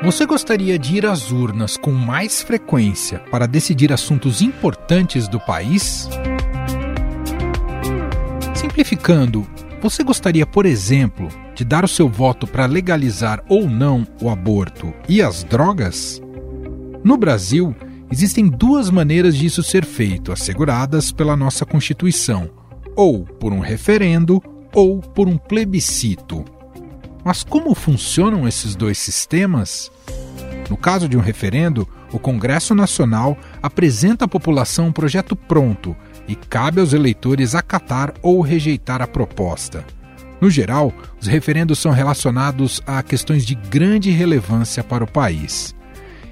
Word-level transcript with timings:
Você 0.00 0.24
gostaria 0.24 0.78
de 0.78 0.96
ir 0.96 1.04
às 1.04 1.32
urnas 1.32 1.76
com 1.76 1.90
mais 1.90 2.40
frequência 2.40 3.18
para 3.32 3.48
decidir 3.48 3.92
assuntos 3.92 4.40
importantes 4.40 5.26
do 5.26 5.40
país? 5.40 6.08
Simplificando, 8.54 9.44
você 9.82 10.04
gostaria, 10.04 10.46
por 10.46 10.66
exemplo, 10.66 11.26
de 11.52 11.64
dar 11.64 11.84
o 11.84 11.88
seu 11.88 12.08
voto 12.08 12.46
para 12.46 12.64
legalizar 12.64 13.42
ou 13.48 13.68
não 13.68 14.06
o 14.22 14.30
aborto 14.30 14.94
e 15.08 15.20
as 15.20 15.42
drogas? 15.42 16.22
No 17.02 17.16
Brasil, 17.16 17.74
existem 18.08 18.46
duas 18.46 18.90
maneiras 18.90 19.36
disso 19.36 19.64
ser 19.64 19.84
feito, 19.84 20.30
asseguradas 20.30 21.10
pela 21.10 21.36
nossa 21.36 21.66
Constituição: 21.66 22.48
ou 22.94 23.24
por 23.24 23.52
um 23.52 23.58
referendo 23.58 24.40
ou 24.72 25.00
por 25.00 25.26
um 25.26 25.36
plebiscito. 25.36 26.44
Mas 27.28 27.44
como 27.44 27.74
funcionam 27.74 28.48
esses 28.48 28.74
dois 28.74 28.96
sistemas? 28.96 29.92
No 30.70 30.78
caso 30.78 31.06
de 31.06 31.14
um 31.14 31.20
referendo, 31.20 31.86
o 32.10 32.18
Congresso 32.18 32.74
Nacional 32.74 33.36
apresenta 33.62 34.24
à 34.24 34.28
população 34.28 34.86
um 34.86 34.92
projeto 34.92 35.36
pronto 35.36 35.94
e 36.26 36.34
cabe 36.34 36.80
aos 36.80 36.94
eleitores 36.94 37.54
acatar 37.54 38.14
ou 38.22 38.40
rejeitar 38.40 39.02
a 39.02 39.06
proposta. 39.06 39.84
No 40.40 40.48
geral, 40.48 40.90
os 41.20 41.26
referendos 41.26 41.78
são 41.78 41.92
relacionados 41.92 42.80
a 42.86 43.02
questões 43.02 43.44
de 43.44 43.54
grande 43.54 44.10
relevância 44.10 44.82
para 44.82 45.04
o 45.04 45.10
país. 45.12 45.74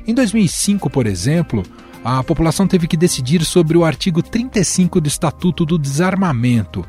Em 0.07 0.15
2005, 0.15 0.89
por 0.89 1.07
exemplo, 1.07 1.63
a 2.03 2.25
população 2.25 2.67
teve 2.67 2.87
que 2.87 2.97
decidir 2.97 3.45
sobre 3.45 3.77
o 3.77 3.85
artigo 3.85 4.23
35 4.23 4.99
do 5.03 5.09
Estatuto 5.09 5.67
do 5.67 5.77
Desarmamento. 5.77 6.87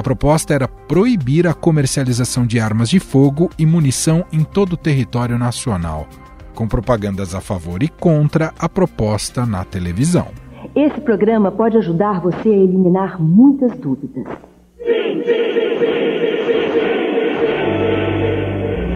A 0.00 0.02
proposta 0.02 0.54
era 0.54 0.66
proibir 0.66 1.46
a 1.46 1.52
comercialização 1.52 2.46
de 2.46 2.58
armas 2.58 2.88
de 2.88 2.98
fogo 2.98 3.50
e 3.58 3.66
munição 3.66 4.24
em 4.32 4.42
todo 4.42 4.72
o 4.72 4.76
território 4.78 5.36
nacional, 5.36 6.06
com 6.54 6.66
propagandas 6.66 7.34
a 7.34 7.40
favor 7.42 7.82
e 7.82 7.88
contra 7.88 8.50
a 8.58 8.66
proposta 8.66 9.44
na 9.44 9.62
televisão. 9.62 10.28
Esse 10.74 10.98
programa 11.02 11.52
pode 11.52 11.76
ajudar 11.76 12.18
você 12.18 12.48
a 12.48 12.50
eliminar 12.50 13.20
muitas 13.20 13.78
dúvidas. 13.78 14.24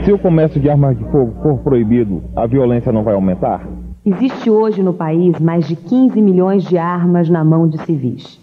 Se 0.07 0.11
o 0.11 0.19
comércio 0.19 0.59
de 0.59 0.71
armas 0.71 0.97
de 0.97 1.05
fogo 1.11 1.35
for 1.43 1.59
proibido, 1.59 2.25
a 2.35 2.47
violência 2.47 2.91
não 2.91 3.05
vai 3.05 3.13
aumentar? 3.13 3.69
Existe 4.07 4.49
hoje 4.49 4.83
no 4.83 4.95
país 4.95 5.39
mais 5.39 5.69
de 5.69 5.77
15 5.77 6.19
milhões 6.23 6.65
de 6.65 6.79
armas 6.79 7.29
na 7.29 7.45
mão 7.45 7.69
de 7.69 7.77
civis. 7.85 8.43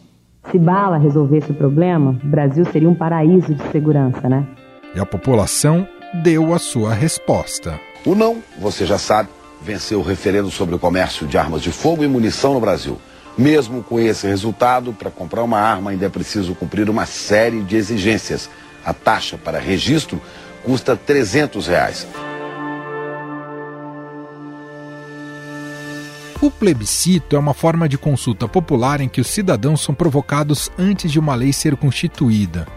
Se 0.52 0.59
bala 0.59 0.97
resolvesse 0.97 1.52
o 1.52 1.53
problema, 1.53 2.11
o 2.23 2.27
Brasil 2.27 2.66
seria 2.66 2.89
um 2.89 2.94
paraíso 2.94 3.53
de 3.53 3.71
segurança, 3.71 4.27
né? 4.27 4.45
E 4.94 4.99
a 4.99 5.05
população 5.05 5.88
deu 6.21 6.53
a 6.53 6.59
sua 6.59 6.94
resposta. 6.94 7.80
O 8.05 8.13
não, 8.13 8.44
você 8.59 8.85
já 8.85 8.97
sabe, 8.97 9.29
venceu 9.61 9.99
o 9.99 10.03
referendo 10.03 10.52
sobre 10.52 10.75
o 10.75 10.79
comércio 10.79 11.25
de 11.25 11.38
armas 11.38 11.61
de 11.61 11.72
fogo 11.72 12.03
e 12.03 12.07
munição 12.07 12.53
no 12.53 12.59
Brasil. 12.59 12.97
Mesmo 13.38 13.81
com 13.81 13.97
esse 13.97 14.27
resultado, 14.27 14.91
para 14.91 15.09
comprar 15.09 15.41
uma 15.41 15.57
arma 15.57 15.91
ainda 15.91 16.07
é 16.07 16.09
preciso 16.09 16.53
cumprir 16.53 16.89
uma 16.89 17.05
série 17.05 17.61
de 17.61 17.77
exigências. 17.77 18.49
A 18.83 18.94
taxa 18.94 19.38
para 19.38 19.57
registro 19.57 20.19
custa 20.66 20.97
300 20.97 21.67
reais. 21.67 22.05
O 26.42 26.50
plebiscito 26.50 27.36
é 27.36 27.39
uma 27.39 27.53
forma 27.53 27.88
de 27.88 28.00
consulta 28.00 28.47
popular 28.47 29.00
em 29.00 29.08
que 29.08 29.22
os 29.22 29.28
cidadãos 29.28 29.81
são 29.81 29.94
provocados 29.94 30.72
antes 30.75 31.11
de 31.11 31.20
uma 31.20 31.36
lei 31.36 31.53
ser 31.53 31.75
constituída. 31.75 32.67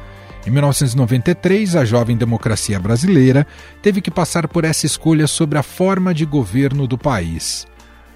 Em 0.47 0.51
1993, 0.51 1.75
a 1.75 1.83
jovem 1.83 2.15
democracia 2.15 2.79
brasileira 2.79 3.47
teve 3.81 4.03
que 4.03 4.11
passar 4.11 4.47
por 4.47 4.65
essa 4.65 4.85
escolha 4.85 5.27
sobre 5.27 5.59
a 5.59 5.63
forma 5.63 6.13
de 6.13 6.27
governo 6.27 6.87
do 6.87 6.99
país. 6.99 7.67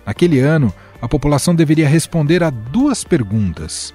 Naquele 0.05 0.39
ano, 0.39 0.71
a 1.01 1.09
população 1.09 1.55
deveria 1.55 1.89
responder 1.89 2.43
a 2.43 2.51
duas 2.51 3.03
perguntas. 3.03 3.95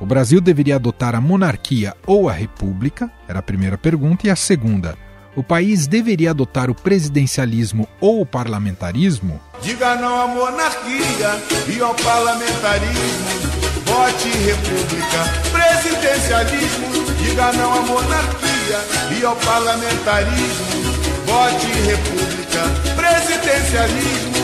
O 0.00 0.06
Brasil 0.06 0.40
deveria 0.40 0.76
adotar 0.76 1.14
a 1.14 1.20
monarquia 1.20 1.94
ou 2.06 2.30
a 2.30 2.32
república? 2.32 3.10
Era 3.28 3.40
a 3.40 3.42
primeira 3.42 3.76
pergunta. 3.76 4.26
E 4.26 4.30
a 4.30 4.36
segunda: 4.36 4.96
o 5.36 5.42
país 5.42 5.86
deveria 5.86 6.30
adotar 6.30 6.70
o 6.70 6.74
presidencialismo 6.74 7.88
ou 8.00 8.20
o 8.20 8.26
parlamentarismo? 8.26 9.40
Diga 9.62 9.96
não 9.96 10.22
à 10.22 10.26
monarquia 10.28 11.42
e 11.68 11.80
ao 11.80 11.94
parlamentarismo. 11.94 13.54
Vote 13.86 14.28
república, 14.28 15.24
presidencialismo. 15.52 17.04
Diga 17.22 17.52
não 17.52 17.72
à 17.72 17.80
monarquia 17.82 18.80
e 19.18 19.24
ao 19.24 19.36
parlamentarismo. 19.36 20.82
Vote 21.26 21.66
república, 21.86 22.62
presidencialismo. 22.96 24.34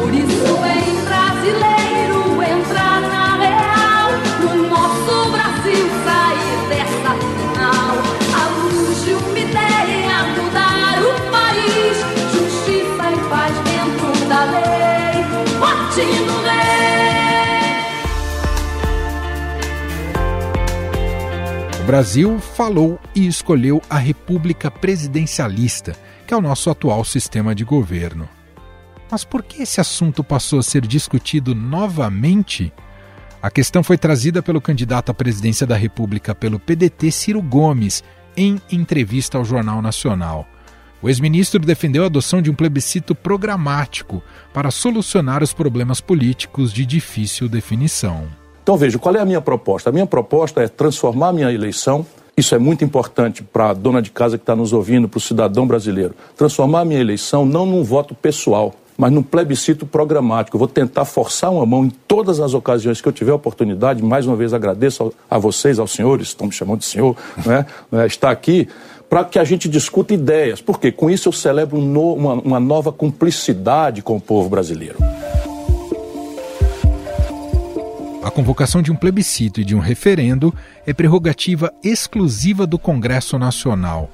Por 0.00 0.14
isso 0.14 0.56
é 0.64 0.84
brasileiro 1.04 2.23
Brasil 21.94 22.40
falou 22.40 22.98
e 23.14 23.24
escolheu 23.24 23.80
a 23.88 23.98
República 23.98 24.68
Presidencialista, 24.68 25.94
que 26.26 26.34
é 26.34 26.36
o 26.36 26.40
nosso 26.40 26.68
atual 26.68 27.04
sistema 27.04 27.54
de 27.54 27.62
governo. 27.62 28.28
Mas 29.08 29.22
por 29.22 29.44
que 29.44 29.62
esse 29.62 29.80
assunto 29.80 30.24
passou 30.24 30.58
a 30.58 30.62
ser 30.64 30.84
discutido 30.88 31.54
novamente? 31.54 32.72
A 33.40 33.48
questão 33.48 33.84
foi 33.84 33.96
trazida 33.96 34.42
pelo 34.42 34.60
candidato 34.60 35.10
à 35.10 35.14
presidência 35.14 35.64
da 35.64 35.76
República 35.76 36.34
pelo 36.34 36.58
PDT, 36.58 37.12
Ciro 37.12 37.40
Gomes, 37.40 38.02
em 38.36 38.60
entrevista 38.72 39.38
ao 39.38 39.44
Jornal 39.44 39.80
Nacional. 39.80 40.48
O 41.00 41.08
ex-ministro 41.08 41.60
defendeu 41.60 42.02
a 42.02 42.06
adoção 42.06 42.42
de 42.42 42.50
um 42.50 42.54
plebiscito 42.54 43.14
programático 43.14 44.20
para 44.52 44.72
solucionar 44.72 45.44
os 45.44 45.52
problemas 45.52 46.00
políticos 46.00 46.72
de 46.72 46.84
difícil 46.84 47.48
definição. 47.48 48.28
Então 48.64 48.76
veja, 48.76 48.98
qual 48.98 49.14
é 49.14 49.20
a 49.20 49.24
minha 49.24 49.40
proposta? 49.40 49.90
A 49.90 49.92
minha 49.92 50.06
proposta 50.06 50.60
é 50.60 50.66
transformar 50.66 51.28
a 51.28 51.32
minha 51.32 51.52
eleição 51.52 52.04
isso 52.36 52.54
é 52.54 52.58
muito 52.58 52.84
importante 52.84 53.44
para 53.44 53.70
a 53.70 53.72
dona 53.72 54.02
de 54.02 54.10
casa 54.10 54.36
que 54.36 54.42
está 54.42 54.56
nos 54.56 54.72
ouvindo, 54.72 55.08
para 55.08 55.18
o 55.18 55.20
cidadão 55.20 55.66
brasileiro. 55.66 56.14
Transformar 56.36 56.80
a 56.80 56.84
minha 56.84 57.00
eleição 57.00 57.46
não 57.46 57.64
num 57.64 57.84
voto 57.84 58.12
pessoal, 58.12 58.74
mas 58.98 59.12
num 59.12 59.22
plebiscito 59.22 59.86
programático. 59.86 60.56
Eu 60.56 60.58
vou 60.58 60.66
tentar 60.66 61.04
forçar 61.04 61.52
uma 61.52 61.64
mão 61.64 61.84
em 61.84 61.90
todas 61.90 62.40
as 62.40 62.52
ocasiões 62.52 63.00
que 63.00 63.06
eu 63.06 63.12
tiver 63.12 63.32
oportunidade. 63.32 64.02
Mais 64.02 64.26
uma 64.26 64.34
vez 64.34 64.52
agradeço 64.52 65.12
a 65.30 65.38
vocês, 65.38 65.78
aos 65.78 65.92
senhores, 65.92 66.28
estão 66.28 66.48
me 66.48 66.52
chamando 66.52 66.80
de 66.80 66.86
senhor, 66.86 67.16
né? 67.46 67.66
está 68.04 68.30
aqui, 68.30 68.66
para 69.08 69.24
que 69.24 69.38
a 69.38 69.44
gente 69.44 69.68
discuta 69.68 70.12
ideias. 70.12 70.60
Porque 70.60 70.90
com 70.90 71.08
isso 71.08 71.28
eu 71.28 71.32
celebro 71.32 71.78
um 71.78 72.40
uma 72.44 72.58
nova 72.58 72.90
cumplicidade 72.90 74.02
com 74.02 74.16
o 74.16 74.20
povo 74.20 74.48
brasileiro. 74.48 74.96
A 78.24 78.30
convocação 78.30 78.80
de 78.80 78.90
um 78.90 78.96
plebiscito 78.96 79.60
e 79.60 79.64
de 79.64 79.74
um 79.76 79.80
referendo 79.80 80.52
é 80.86 80.94
prerrogativa 80.94 81.70
exclusiva 81.84 82.66
do 82.66 82.78
Congresso 82.78 83.38
Nacional. 83.38 84.10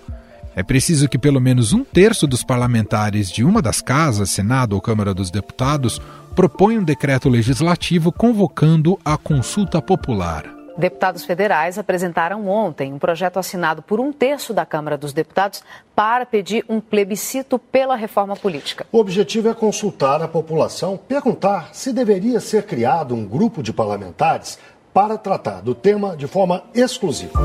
É 0.57 0.65
preciso 0.65 1.09
que 1.09 1.17
pelo 1.17 1.41
menos 1.41 1.73
um 1.73 1.85
terço 1.85 2.27
dos 2.27 2.43
parlamentares 2.43 3.31
de 3.31 3.45
uma 3.45 3.63
das 3.63 3.81
casas, 3.81 4.31
Senado 4.31 4.73
ou 4.73 4.81
Câmara 4.81 5.15
dos 5.15 5.31
Deputados, 5.31 6.03
proponha 6.35 6.81
um 6.81 6.85
decreto 6.85 7.29
legislativo 7.29 8.11
convocando 8.11 8.99
a 9.05 9.17
consulta 9.17 9.81
popular. 9.81 10.60
Deputados 10.77 11.25
federais 11.25 11.79
apresentaram 11.79 12.49
ontem 12.49 12.93
um 12.93 12.99
projeto 12.99 13.39
assinado 13.39 13.83
por 13.83 14.01
um 14.01 14.13
terço 14.13 14.55
da 14.55 14.65
Câmara 14.65 14.97
dos 14.97 15.13
Deputados 15.13 15.63
para 15.95 16.25
pedir 16.25 16.65
um 16.69 16.81
plebiscito 16.81 17.59
pela 17.59 17.97
reforma 17.97 18.37
política. 18.37 18.87
O 18.91 18.99
objetivo 18.99 19.49
é 19.49 19.55
consultar 19.55 20.23
a 20.23 20.29
população, 20.29 20.97
perguntar 20.97 21.71
se 21.73 21.93
deveria 21.93 22.41
ser 22.41 22.65
criado 22.65 23.15
um 23.15 23.27
grupo 23.27 23.63
de 23.63 23.73
parlamentares 23.73 24.59
para 24.93 25.17
tratar 25.17 25.61
do 25.61 25.75
tema 25.75 26.17
de 26.17 26.27
forma 26.27 26.65
exclusiva. 26.75 27.39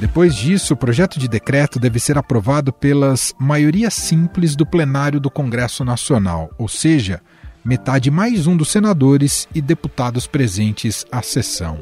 Depois 0.00 0.34
disso, 0.34 0.74
o 0.74 0.76
projeto 0.76 1.18
de 1.18 1.26
decreto 1.26 1.80
deve 1.80 1.98
ser 1.98 2.18
aprovado 2.18 2.72
pelas 2.72 3.34
maiorias 3.38 3.94
simples 3.94 4.54
do 4.54 4.66
plenário 4.66 5.18
do 5.18 5.30
Congresso 5.30 5.84
Nacional, 5.84 6.50
ou 6.58 6.68
seja, 6.68 7.22
metade 7.64 8.10
mais 8.10 8.46
um 8.46 8.56
dos 8.56 8.68
senadores 8.68 9.48
e 9.54 9.62
deputados 9.62 10.26
presentes 10.26 11.06
à 11.10 11.22
sessão. 11.22 11.78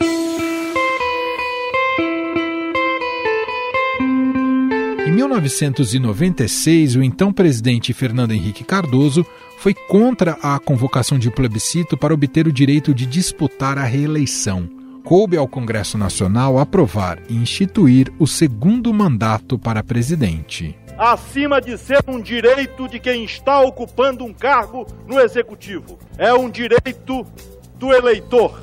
Em 5.05 5.11
1996, 5.11 6.97
o 6.97 7.03
então 7.03 7.33
presidente 7.33 7.93
Fernando 7.93 8.31
Henrique 8.31 8.63
Cardoso 8.63 9.27
foi 9.59 9.75
contra 9.75 10.39
a 10.43 10.59
convocação 10.59 11.19
de 11.19 11.31
plebiscito 11.31 11.97
para 11.97 12.15
obter 12.15 12.47
o 12.47 12.53
direito 12.53 12.95
de 12.95 13.05
disputar 13.05 13.77
a 13.77 13.85
reeleição. 13.85 14.69
Coube 15.05 15.37
ao 15.37 15.49
Congresso 15.49 15.99
Nacional 15.99 16.59
aprovar 16.59 17.19
e 17.29 17.35
instituir 17.35 18.13
o 18.21 18.27
segundo 18.27 18.95
mandato 18.95 19.59
para 19.59 19.83
presidente. 19.83 20.77
Acima 20.97 21.61
de 21.61 21.77
ser 21.79 22.03
um 22.07 22.21
direito 22.21 22.89
de 22.89 22.99
quem 22.99 23.25
está 23.25 23.61
ocupando 23.61 24.25
um 24.25 24.33
cargo 24.33 24.87
no 25.07 25.21
executivo. 25.21 25.99
É 26.19 26.33
um 26.33 26.51
direito 26.51 27.27
do 27.77 27.93
eleitor, 27.93 28.61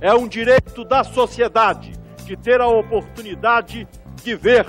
é 0.00 0.14
um 0.14 0.28
direito 0.28 0.84
da 0.84 1.02
sociedade 1.02 1.92
de 2.24 2.36
ter 2.36 2.60
a 2.60 2.66
oportunidade 2.66 3.86
de 4.22 4.34
ver 4.36 4.66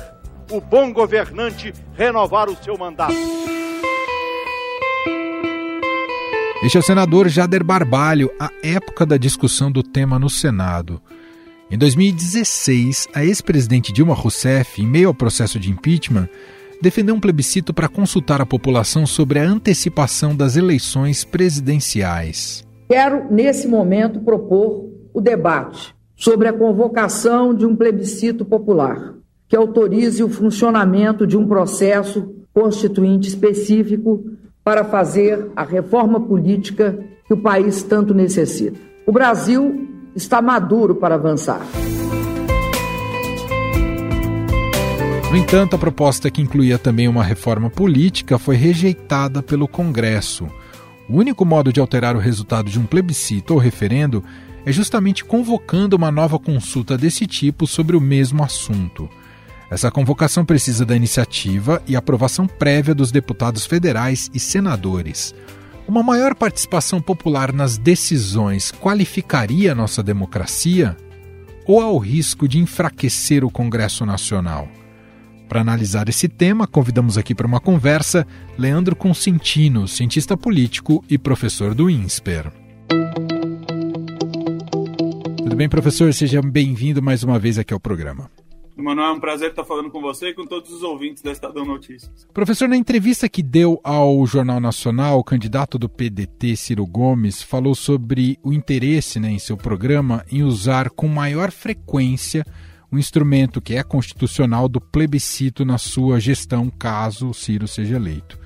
o 0.51 0.59
bom 0.59 0.91
governante 0.91 1.73
renovar 1.95 2.49
o 2.49 2.55
seu 2.55 2.77
mandato. 2.77 3.13
Este 6.63 6.77
é 6.77 6.79
o 6.79 6.83
senador 6.83 7.27
Jader 7.27 7.63
Barbalho, 7.63 8.31
à 8.39 8.49
época 8.63 9.05
da 9.05 9.17
discussão 9.17 9.69
do 9.69 9.83
tema 9.83 10.17
no 10.17 10.29
Senado. 10.29 11.01
Em 11.69 11.77
2016, 11.77 13.09
a 13.13 13.25
ex-presidente 13.25 13.91
Dilma 13.91 14.13
Rousseff, 14.13 14.81
em 14.81 14.87
meio 14.87 15.09
ao 15.09 15.13
processo 15.13 15.59
de 15.59 15.69
impeachment, 15.69 16.29
defendeu 16.83 17.15
um 17.15 17.19
plebiscito 17.19 17.73
para 17.73 17.87
consultar 17.87 18.41
a 18.41 18.45
população 18.45 19.05
sobre 19.07 19.39
a 19.39 19.43
antecipação 19.43 20.35
das 20.35 20.57
eleições 20.57 21.23
presidenciais. 21.23 22.67
Quero, 22.89 23.33
nesse 23.33 23.69
momento, 23.69 24.19
propor 24.19 24.89
o 25.13 25.21
debate 25.21 25.95
sobre 26.13 26.49
a 26.49 26.53
convocação 26.53 27.53
de 27.53 27.65
um 27.65 27.73
plebiscito 27.73 28.43
popular 28.43 29.13
que 29.47 29.55
autorize 29.55 30.21
o 30.21 30.27
funcionamento 30.27 31.25
de 31.25 31.37
um 31.37 31.47
processo 31.47 32.35
constituinte 32.53 33.29
específico 33.29 34.25
para 34.61 34.83
fazer 34.83 35.51
a 35.55 35.63
reforma 35.63 36.19
política 36.19 36.99
que 37.25 37.33
o 37.33 37.37
país 37.37 37.81
tanto 37.81 38.13
necessita. 38.13 38.77
O 39.07 39.11
Brasil 39.11 39.87
está 40.15 40.41
maduro 40.41 40.95
para 40.95 41.15
avançar. 41.15 41.61
No 45.33 45.39
entanto, 45.39 45.75
a 45.75 45.79
proposta 45.79 46.29
que 46.29 46.43
incluía 46.43 46.77
também 46.77 47.07
uma 47.07 47.23
reforma 47.23 47.67
política 47.67 48.37
foi 48.37 48.55
rejeitada 48.55 49.41
pelo 49.41 49.67
Congresso. 49.67 50.47
O 51.09 51.17
único 51.17 51.43
modo 51.43 51.73
de 51.73 51.79
alterar 51.79 52.15
o 52.15 52.19
resultado 52.19 52.69
de 52.69 52.79
um 52.79 52.85
plebiscito 52.85 53.55
ou 53.55 53.59
referendo 53.59 54.23
é 54.63 54.71
justamente 54.71 55.25
convocando 55.25 55.95
uma 55.95 56.11
nova 56.11 56.37
consulta 56.37 56.95
desse 56.95 57.25
tipo 57.25 57.65
sobre 57.65 57.97
o 57.97 57.99
mesmo 57.99 58.43
assunto. 58.43 59.09
Essa 59.71 59.89
convocação 59.89 60.45
precisa 60.45 60.85
da 60.85 60.95
iniciativa 60.95 61.81
e 61.87 61.95
aprovação 61.95 62.45
prévia 62.45 62.93
dos 62.93 63.11
deputados 63.11 63.65
federais 63.65 64.29
e 64.35 64.39
senadores. 64.39 65.33
Uma 65.87 66.03
maior 66.03 66.35
participação 66.35 67.01
popular 67.01 67.51
nas 67.51 67.75
decisões 67.75 68.71
qualificaria 68.71 69.73
nossa 69.73 70.03
democracia? 70.03 70.95
Ou 71.65 71.81
há 71.81 71.91
o 71.91 71.97
risco 71.97 72.47
de 72.47 72.59
enfraquecer 72.59 73.43
o 73.43 73.49
Congresso 73.49 74.05
Nacional? 74.05 74.69
Para 75.53 75.61
analisar 75.61 76.09
esse 76.09 76.27
tema, 76.27 76.65
convidamos 76.65 77.15
aqui 77.15 77.35
para 77.35 77.45
uma 77.45 77.59
conversa 77.59 78.25
Leandro 78.57 78.95
Consentino, 78.95 79.87
cientista 79.87 80.35
político 80.35 81.05
e 81.07 81.15
professor 81.15 81.75
do 81.75 81.91
INSPER. 81.91 82.51
Tudo 85.37 85.55
bem, 85.55 85.69
professor? 85.69 86.11
Seja 86.11 86.41
bem-vindo 86.41 87.03
mais 87.03 87.23
uma 87.23 87.37
vez 87.37 87.59
aqui 87.59 87.71
ao 87.71 87.79
programa. 87.79 88.31
Manuel, 88.75 89.09
é 89.09 89.11
um 89.11 89.19
prazer 89.19 89.51
estar 89.51 89.63
falando 89.63 89.91
com 89.91 90.01
você 90.01 90.29
e 90.29 90.33
com 90.33 90.43
todos 90.43 90.71
os 90.71 90.81
ouvintes 90.81 91.21
da 91.21 91.31
Estadão 91.31 91.63
Notícias. 91.63 92.27
Professor, 92.33 92.67
na 92.67 92.75
entrevista 92.75 93.29
que 93.29 93.43
deu 93.43 93.79
ao 93.83 94.25
Jornal 94.25 94.59
Nacional, 94.59 95.19
o 95.19 95.23
candidato 95.23 95.77
do 95.77 95.87
PDT, 95.87 96.55
Ciro 96.55 96.87
Gomes, 96.87 97.43
falou 97.43 97.75
sobre 97.75 98.39
o 98.41 98.51
interesse 98.51 99.19
né, 99.19 99.29
em 99.29 99.37
seu 99.37 99.55
programa 99.55 100.25
em 100.31 100.41
usar 100.41 100.89
com 100.89 101.07
maior 101.07 101.51
frequência 101.51 102.43
o 102.93 102.99
instrumento 102.99 103.59
que 103.59 103.73
é 103.73 103.81
constitucional 103.81 104.69
do 104.69 104.79
plebiscito 104.79 105.65
na 105.65 105.79
sua 105.79 106.19
gestão, 106.19 106.69
caso 106.69 107.29
o 107.29 107.33
Ciro 107.33 107.67
seja 107.67 107.95
eleito. 107.95 108.37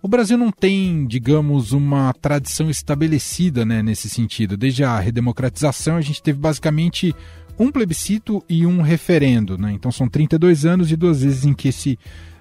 O 0.00 0.06
Brasil 0.06 0.38
não 0.38 0.52
tem, 0.52 1.04
digamos, 1.06 1.72
uma 1.72 2.12
tradição 2.12 2.70
estabelecida 2.70 3.64
né, 3.64 3.82
nesse 3.82 4.08
sentido. 4.08 4.56
Desde 4.56 4.84
a 4.84 4.96
redemocratização, 5.00 5.96
a 5.96 6.00
gente 6.00 6.22
teve 6.22 6.38
basicamente 6.38 7.12
um 7.58 7.72
plebiscito 7.72 8.44
e 8.48 8.64
um 8.64 8.80
referendo. 8.80 9.58
Né? 9.58 9.72
Então 9.72 9.90
são 9.90 10.08
32 10.08 10.64
anos 10.64 10.92
e 10.92 10.96
duas 10.96 11.22
vezes 11.22 11.44
em 11.44 11.52
que 11.52 11.68
esse, 11.68 11.98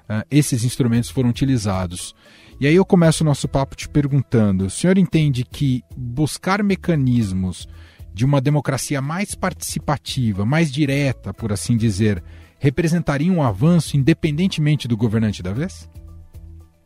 uh, 0.09 0.23
esses 0.29 0.63
instrumentos 0.63 1.09
foram 1.09 1.29
utilizados. 1.29 2.13
E 2.59 2.67
aí 2.67 2.75
eu 2.75 2.85
começo 2.85 3.23
o 3.23 3.25
nosso 3.25 3.47
papo 3.47 3.75
te 3.75 3.89
perguntando: 3.89 4.65
o 4.65 4.69
senhor 4.69 4.99
entende 4.99 5.43
que 5.43 5.81
buscar 5.97 6.61
mecanismos 6.61 7.67
de 8.13 8.25
uma 8.25 8.39
democracia 8.39 9.01
mais 9.01 9.33
participativa, 9.35 10.45
mais 10.45 10.71
direta, 10.71 11.33
por 11.33 11.51
assim 11.51 11.75
dizer, 11.75 12.23
representaria 12.59 13.31
um 13.31 13.41
avanço 13.41 13.97
independentemente 13.97 14.87
do 14.87 14.95
governante 14.95 15.41
da 15.41 15.51
vez? 15.51 15.89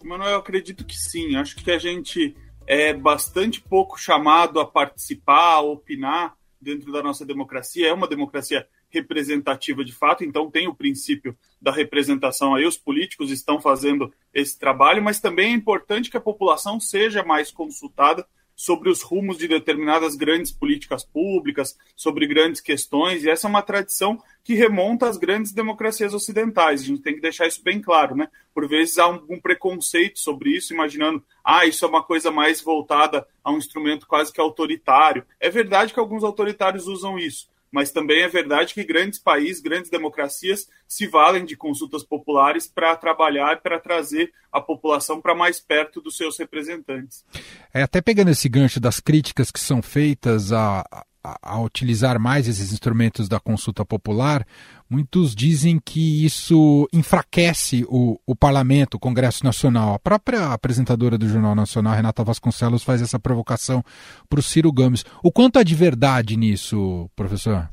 Manuel, 0.04 0.32
eu 0.32 0.40
acredito 0.40 0.86
que 0.86 0.96
sim. 0.96 1.36
Acho 1.36 1.56
que 1.56 1.70
a 1.70 1.78
gente 1.78 2.36
é 2.66 2.94
bastante 2.94 3.62
pouco 3.62 4.00
chamado 4.00 4.60
a 4.60 4.66
participar, 4.66 5.56
a 5.56 5.62
opinar 5.62 6.36
dentro 6.62 6.92
da 6.92 7.04
nossa 7.04 7.26
democracia. 7.26 7.88
É 7.88 7.94
uma 7.94 8.08
democracia 8.08 8.68
representativa 8.90 9.84
de 9.84 9.92
fato, 9.92 10.24
então 10.24 10.50
tem 10.50 10.68
o 10.68 10.76
princípio 10.76 11.38
da 11.62 11.72
representação 11.72 12.56
aí, 12.56 12.66
os 12.66 12.78
políticos 12.78 13.32
estão 13.32 13.60
fazendo 13.60 14.14
esse 14.34 14.58
trabalho, 14.58 15.04
mas 15.04 15.20
também 15.20 15.52
é 15.52 15.56
importante 15.56 16.10
que 16.10 16.18
a 16.18 16.22
população 16.22 16.80
seja 16.80 17.24
mais 17.24 17.52
consultada 17.52 18.26
sobre 18.58 18.90
os 18.90 19.04
rumos 19.04 19.38
de 19.38 19.48
determinadas 19.48 20.16
grandes 20.16 20.52
políticas 20.52 21.06
públicas, 21.06 21.78
sobre 21.96 22.26
grandes 22.26 22.60
questões, 22.60 23.24
e 23.24 23.30
essa 23.30 23.48
é 23.48 23.50
uma 23.50 23.62
tradição 23.62 24.20
que 24.44 24.56
remonta 24.56 25.08
às 25.08 25.16
grandes 25.16 25.52
democracias 25.52 26.12
ocidentais. 26.12 26.82
A 26.82 26.86
gente 26.86 27.04
tem 27.04 27.14
que 27.14 27.22
deixar 27.22 27.46
isso 27.46 27.64
bem 27.64 27.80
claro, 27.80 28.16
né? 28.16 28.28
Por 28.56 28.68
vezes 28.68 28.98
há 28.98 29.04
algum 29.04 29.40
preconceito 29.40 30.18
sobre 30.18 30.50
isso, 30.50 30.74
imaginando, 30.74 31.24
ah, 31.44 31.68
isso 31.68 31.86
é 31.86 31.88
uma 31.88 32.02
coisa 32.02 32.32
mais 32.32 32.60
voltada 32.60 33.28
a 33.44 33.52
um 33.52 33.60
instrumento 33.60 34.08
quase 34.08 34.34
que 34.34 34.42
autoritário. 34.42 35.24
É 35.40 35.52
verdade 35.52 35.94
que 35.94 36.00
alguns 36.00 36.24
autoritários 36.24 36.88
usam 36.88 37.20
isso, 37.20 37.48
mas 37.72 37.92
também 37.92 38.22
é 38.22 38.28
verdade 38.28 38.74
que 38.74 38.84
grandes 38.84 39.20
países, 39.20 39.62
grandes 39.62 39.90
democracias 39.90 40.68
se 40.88 41.08
valem 41.08 41.46
de 41.46 41.56
consultas 41.56 42.04
populares 42.04 42.68
para 42.68 42.96
trabalhar, 42.96 43.62
para 43.62 43.80
trazer 43.80 44.32
a 44.52 44.62
população 44.62 45.22
para 45.22 45.36
mais 45.36 45.60
perto 45.60 46.02
dos 46.02 46.18
seus 46.18 46.38
representantes. 46.38 47.26
É, 47.74 47.84
até 47.84 48.02
pegando 48.02 48.32
esse 48.32 48.48
gancho 48.48 48.80
das 48.80 49.00
críticas 49.00 49.52
que 49.52 49.60
são 49.60 49.82
feitas 49.82 50.52
a, 50.52 50.86
a, 51.24 51.38
a 51.42 51.62
utilizar 51.62 52.20
mais 52.20 52.48
esses 52.48 52.72
instrumentos 52.72 53.28
da 53.28 53.40
consulta 53.40 53.86
popular, 53.86 54.46
muitos 54.90 55.36
dizem 55.36 55.80
que 55.80 56.26
isso 56.26 56.88
enfraquece 56.94 57.86
o, 57.88 58.20
o 58.26 58.36
parlamento, 58.36 58.96
o 58.96 59.00
Congresso 59.00 59.44
Nacional. 59.44 59.94
A 59.94 60.00
própria 60.00 60.54
apresentadora 60.54 61.18
do 61.18 61.28
Jornal 61.28 61.56
Nacional, 61.56 61.96
Renata 61.96 62.24
Vasconcelos, 62.24 62.84
faz 62.84 63.02
essa 63.02 63.20
provocação 63.20 63.84
para 64.30 64.40
o 64.40 64.44
Ciro 64.44 64.72
Gomes. 64.72 65.04
O 65.24 65.32
quanto 65.32 65.60
há 65.60 65.64
de 65.64 65.76
verdade 65.76 66.38
nisso, 66.38 67.10
professor? 67.16 67.70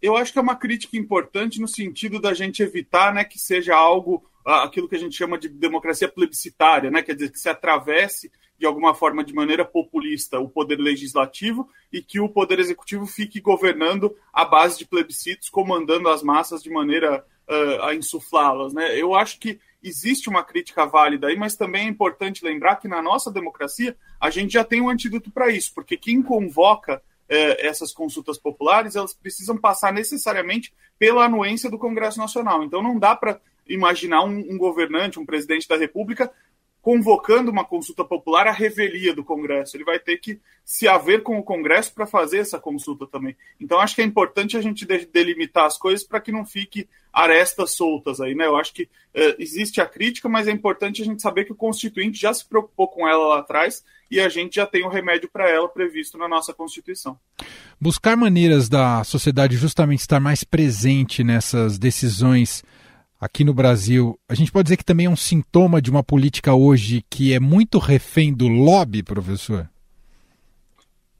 Eu 0.00 0.16
acho 0.16 0.32
que 0.32 0.38
é 0.38 0.42
uma 0.42 0.56
crítica 0.56 0.96
importante 0.96 1.60
no 1.60 1.66
sentido 1.66 2.20
da 2.20 2.32
gente 2.32 2.62
evitar 2.62 3.12
né, 3.12 3.24
que 3.24 3.38
seja 3.38 3.74
algo, 3.74 4.24
aquilo 4.44 4.88
que 4.88 4.94
a 4.94 4.98
gente 4.98 5.16
chama 5.16 5.36
de 5.36 5.48
democracia 5.48 6.08
plebiscitária, 6.08 6.90
né, 6.90 7.02
quer 7.02 7.14
dizer, 7.14 7.32
que 7.32 7.38
se 7.40 7.48
atravesse 7.48 8.30
de 8.58 8.66
alguma 8.66 8.94
forma, 8.94 9.22
de 9.22 9.32
maneira 9.32 9.64
populista, 9.64 10.40
o 10.40 10.48
poder 10.48 10.78
legislativo 10.78 11.68
e 11.92 12.02
que 12.02 12.18
o 12.18 12.28
poder 12.28 12.58
executivo 12.58 13.06
fique 13.06 13.40
governando 13.40 14.14
a 14.32 14.44
base 14.44 14.78
de 14.78 14.86
plebiscitos, 14.86 15.48
comandando 15.48 16.08
as 16.08 16.22
massas 16.22 16.62
de 16.62 16.70
maneira 16.70 17.24
uh, 17.48 17.82
a 17.84 17.94
insuflá-las. 17.94 18.72
Né? 18.72 18.98
Eu 19.00 19.14
acho 19.14 19.38
que 19.38 19.60
existe 19.82 20.28
uma 20.28 20.42
crítica 20.42 20.84
válida 20.84 21.28
aí, 21.28 21.36
mas 21.36 21.54
também 21.54 21.86
é 21.86 21.88
importante 21.90 22.44
lembrar 22.44 22.76
que 22.76 22.88
na 22.88 23.00
nossa 23.00 23.30
democracia 23.30 23.96
a 24.20 24.28
gente 24.28 24.52
já 24.54 24.64
tem 24.64 24.80
um 24.80 24.88
antídoto 24.88 25.30
para 25.30 25.50
isso, 25.50 25.72
porque 25.72 25.96
quem 25.96 26.20
convoca 26.20 27.00
eh, 27.28 27.66
essas 27.66 27.92
consultas 27.92 28.38
populares, 28.38 28.96
elas 28.96 29.14
precisam 29.14 29.56
passar 29.56 29.92
necessariamente 29.92 30.72
pela 30.98 31.26
anuência 31.26 31.70
do 31.70 31.78
Congresso 31.78 32.18
Nacional. 32.18 32.64
Então 32.64 32.82
não 32.82 32.98
dá 32.98 33.14
para 33.14 33.40
imaginar 33.68 34.24
um, 34.24 34.38
um, 34.38 34.56
governante, 34.56 35.20
um 35.20 35.26
presidente 35.26 35.68
da 35.68 35.76
República, 35.76 36.32
convocando 36.80 37.50
uma 37.50 37.64
consulta 37.64 38.04
popular 38.04 38.46
à 38.46 38.52
revelia 38.52 39.14
do 39.14 39.24
Congresso. 39.24 39.76
Ele 39.76 39.84
vai 39.84 39.98
ter 39.98 40.18
que 40.18 40.40
se 40.64 40.86
haver 40.86 41.22
com 41.22 41.38
o 41.38 41.42
Congresso 41.42 41.92
para 41.92 42.06
fazer 42.06 42.38
essa 42.38 42.58
consulta 42.58 43.06
também. 43.06 43.36
Então, 43.60 43.80
acho 43.80 43.94
que 43.94 44.02
é 44.02 44.04
importante 44.04 44.56
a 44.56 44.60
gente 44.60 44.86
delimitar 44.86 45.66
as 45.66 45.76
coisas 45.76 46.06
para 46.06 46.20
que 46.20 46.32
não 46.32 46.44
fique 46.44 46.88
arestas 47.12 47.74
soltas 47.74 48.20
aí, 48.20 48.34
né? 48.34 48.46
Eu 48.46 48.56
acho 48.56 48.72
que 48.72 48.88
é, 49.12 49.36
existe 49.38 49.80
a 49.80 49.86
crítica, 49.86 50.28
mas 50.28 50.46
é 50.46 50.52
importante 50.52 51.02
a 51.02 51.04
gente 51.04 51.20
saber 51.20 51.44
que 51.44 51.52
o 51.52 51.56
Constituinte 51.56 52.20
já 52.20 52.32
se 52.32 52.46
preocupou 52.46 52.86
com 52.86 53.08
ela 53.08 53.26
lá 53.26 53.38
atrás 53.40 53.82
e 54.10 54.20
a 54.20 54.28
gente 54.28 54.56
já 54.56 54.66
tem 54.66 54.84
o 54.84 54.86
um 54.86 54.90
remédio 54.90 55.28
para 55.28 55.48
ela 55.50 55.68
previsto 55.68 56.16
na 56.16 56.28
nossa 56.28 56.54
Constituição. 56.54 57.18
Buscar 57.80 58.16
maneiras 58.16 58.68
da 58.68 59.02
sociedade 59.04 59.56
justamente 59.56 60.00
estar 60.00 60.20
mais 60.20 60.44
presente 60.44 61.24
nessas 61.24 61.78
decisões 61.78 62.62
aqui 63.20 63.44
no 63.44 63.52
Brasil, 63.52 64.18
a 64.28 64.34
gente 64.34 64.52
pode 64.52 64.64
dizer 64.64 64.76
que 64.76 64.84
também 64.84 65.06
é 65.06 65.10
um 65.10 65.16
sintoma 65.16 65.82
de 65.82 65.90
uma 65.90 66.04
política 66.04 66.54
hoje 66.54 67.04
que 67.10 67.32
é 67.32 67.40
muito 67.40 67.78
refém 67.78 68.32
do 68.32 68.46
lobby, 68.46 69.02
professor? 69.02 69.68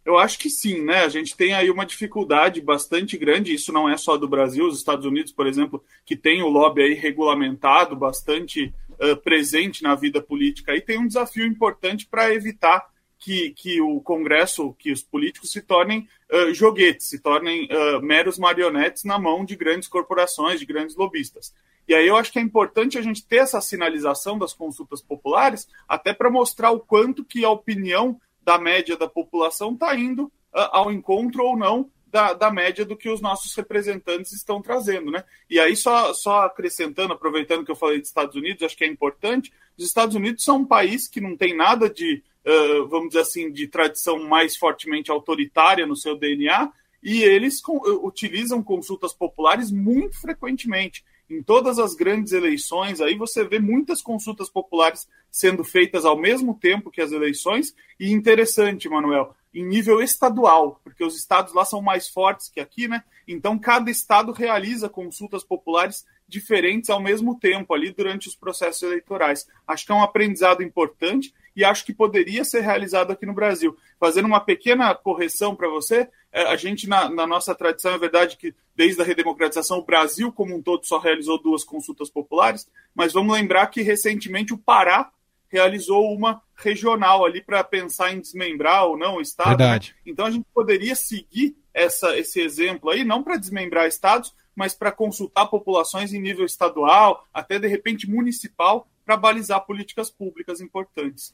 Eu 0.04 0.16
acho 0.16 0.38
que 0.38 0.48
sim, 0.48 0.82
né? 0.82 1.04
A 1.04 1.08
gente 1.08 1.36
tem 1.36 1.52
aí 1.52 1.70
uma 1.70 1.84
dificuldade 1.84 2.62
bastante 2.62 3.18
grande, 3.18 3.52
isso 3.52 3.72
não 3.72 3.86
é 3.86 3.96
só 3.96 4.16
do 4.16 4.26
Brasil, 4.26 4.66
os 4.66 4.78
Estados 4.78 5.04
Unidos, 5.04 5.32
por 5.32 5.46
exemplo, 5.46 5.84
que 6.06 6.16
tem 6.16 6.42
o 6.42 6.48
lobby 6.48 6.82
aí 6.82 6.94
regulamentado, 6.94 7.94
bastante 7.94 8.72
uh, 8.92 9.16
presente 9.18 9.82
na 9.82 9.94
vida 9.94 10.22
política, 10.22 10.72
aí 10.72 10.80
tem 10.80 10.98
um 10.98 11.06
desafio 11.06 11.44
importante 11.44 12.06
para 12.06 12.32
evitar 12.32 12.88
que, 13.18 13.50
que 13.50 13.82
o 13.82 14.00
Congresso, 14.00 14.72
que 14.78 14.92
os 14.92 15.02
políticos 15.02 15.50
se 15.50 15.60
tornem 15.60 16.08
uh, 16.32 16.54
joguetes, 16.54 17.08
se 17.08 17.18
tornem 17.18 17.66
uh, 17.66 18.00
meros 18.00 18.38
marionetes 18.38 19.04
na 19.04 19.18
mão 19.18 19.44
de 19.44 19.56
grandes 19.56 19.88
corporações, 19.88 20.58
de 20.60 20.64
grandes 20.64 20.96
lobistas. 20.96 21.52
E 21.88 21.94
aí 21.94 22.06
eu 22.06 22.16
acho 22.16 22.30
que 22.30 22.38
é 22.38 22.42
importante 22.42 22.98
a 22.98 23.02
gente 23.02 23.26
ter 23.26 23.38
essa 23.38 23.62
sinalização 23.62 24.38
das 24.38 24.52
consultas 24.52 25.00
populares, 25.00 25.66
até 25.88 26.12
para 26.12 26.30
mostrar 26.30 26.70
o 26.70 26.78
quanto 26.78 27.24
que 27.24 27.42
a 27.46 27.50
opinião 27.50 28.20
da 28.42 28.58
média 28.58 28.94
da 28.94 29.08
população 29.08 29.72
está 29.72 29.96
indo 29.96 30.24
uh, 30.24 30.68
ao 30.70 30.92
encontro 30.92 31.42
ou 31.42 31.56
não 31.56 31.90
da, 32.06 32.34
da, 32.34 32.50
média 32.50 32.84
do 32.84 32.96
que 32.96 33.08
os 33.08 33.20
nossos 33.20 33.54
representantes 33.54 34.32
estão 34.32 34.62
trazendo, 34.62 35.10
né? 35.10 35.24
E 35.48 35.60
aí, 35.60 35.76
só, 35.76 36.12
só 36.14 36.42
acrescentando, 36.42 37.12
aproveitando 37.12 37.64
que 37.64 37.70
eu 37.70 37.76
falei 37.76 37.98
dos 37.98 38.08
Estados 38.08 38.34
Unidos, 38.34 38.62
acho 38.62 38.76
que 38.76 38.84
é 38.84 38.86
importante, 38.86 39.52
os 39.76 39.84
Estados 39.84 40.14
Unidos 40.14 40.44
são 40.44 40.58
um 40.58 40.64
país 40.64 41.06
que 41.06 41.20
não 41.20 41.36
tem 41.36 41.54
nada 41.54 41.88
de, 41.88 42.22
uh, 42.46 42.86
vamos 42.88 43.08
dizer 43.08 43.20
assim, 43.20 43.52
de 43.52 43.66
tradição 43.66 44.22
mais 44.26 44.56
fortemente 44.56 45.10
autoritária 45.10 45.86
no 45.86 45.96
seu 45.96 46.16
DNA, 46.16 46.70
e 47.02 47.22
eles 47.22 47.62
utilizam 48.02 48.62
consultas 48.62 49.12
populares 49.12 49.70
muito 49.70 50.20
frequentemente 50.20 51.04
em 51.30 51.42
todas 51.42 51.78
as 51.78 51.94
grandes 51.94 52.32
eleições, 52.32 53.00
aí 53.00 53.14
você 53.14 53.44
vê 53.44 53.58
muitas 53.58 54.00
consultas 54.00 54.48
populares 54.48 55.08
sendo 55.30 55.62
feitas 55.62 56.04
ao 56.04 56.16
mesmo 56.16 56.54
tempo 56.54 56.90
que 56.90 57.00
as 57.00 57.12
eleições, 57.12 57.74
e 58.00 58.12
interessante, 58.12 58.88
Manuel, 58.88 59.34
em 59.52 59.64
nível 59.64 60.00
estadual, 60.00 60.80
porque 60.84 61.04
os 61.04 61.16
estados 61.16 61.52
lá 61.54 61.64
são 61.64 61.82
mais 61.82 62.08
fortes 62.08 62.48
que 62.48 62.60
aqui, 62.60 62.86
né? 62.86 63.02
Então 63.26 63.58
cada 63.58 63.90
estado 63.90 64.32
realiza 64.32 64.88
consultas 64.88 65.42
populares 65.42 66.06
diferentes 66.26 66.90
ao 66.90 67.00
mesmo 67.00 67.38
tempo 67.38 67.72
ali 67.72 67.90
durante 67.90 68.28
os 68.28 68.36
processos 68.36 68.82
eleitorais. 68.82 69.46
Acho 69.66 69.86
que 69.86 69.92
é 69.92 69.94
um 69.94 70.02
aprendizado 70.02 70.62
importante 70.62 71.34
e 71.56 71.64
acho 71.64 71.84
que 71.84 71.92
poderia 71.92 72.44
ser 72.44 72.60
realizado 72.60 73.10
aqui 73.10 73.26
no 73.26 73.32
Brasil. 73.32 73.76
Fazendo 73.98 74.26
uma 74.26 74.40
pequena 74.40 74.94
correção 74.94 75.56
para 75.56 75.68
você, 75.68 76.08
a 76.32 76.56
gente, 76.56 76.88
na, 76.88 77.08
na, 77.08 77.26
nossa 77.26 77.54
tradição, 77.54 77.92
é 77.92 77.98
verdade 77.98 78.36
que 78.36 78.54
desde 78.76 79.00
a 79.00 79.04
redemocratização, 79.04 79.78
o 79.78 79.84
Brasil 79.84 80.30
como 80.30 80.54
um 80.54 80.62
todo 80.62 80.86
só 80.86 80.98
realizou 80.98 81.40
duas 81.40 81.64
consultas 81.64 82.10
populares, 82.10 82.68
mas 82.94 83.12
vamos 83.12 83.34
lembrar 83.34 83.66
que 83.68 83.82
recentemente 83.82 84.52
o 84.52 84.58
Pará 84.58 85.10
realizou 85.48 86.12
uma 86.12 86.42
regional 86.54 87.24
ali 87.24 87.42
para 87.42 87.64
pensar 87.64 88.12
em 88.12 88.20
desmembrar 88.20 88.84
ou 88.84 88.98
não 88.98 89.16
o 89.16 89.20
Estado. 89.20 89.50
Né? 89.50 89.56
Verdade. 89.56 89.96
Então 90.04 90.26
a 90.26 90.30
gente 90.30 90.46
poderia 90.52 90.94
seguir 90.94 91.56
essa, 91.72 92.16
esse 92.18 92.40
exemplo 92.40 92.90
aí, 92.90 93.04
não 93.04 93.22
para 93.22 93.36
desmembrar 93.36 93.86
estados, 93.86 94.34
mas 94.58 94.74
para 94.74 94.90
consultar 94.90 95.46
populações 95.46 96.12
em 96.12 96.20
nível 96.20 96.44
estadual, 96.44 97.24
até 97.32 97.60
de 97.60 97.68
repente 97.68 98.10
municipal, 98.10 98.88
para 99.06 99.16
balizar 99.16 99.64
políticas 99.64 100.10
públicas 100.10 100.60
importantes. 100.60 101.32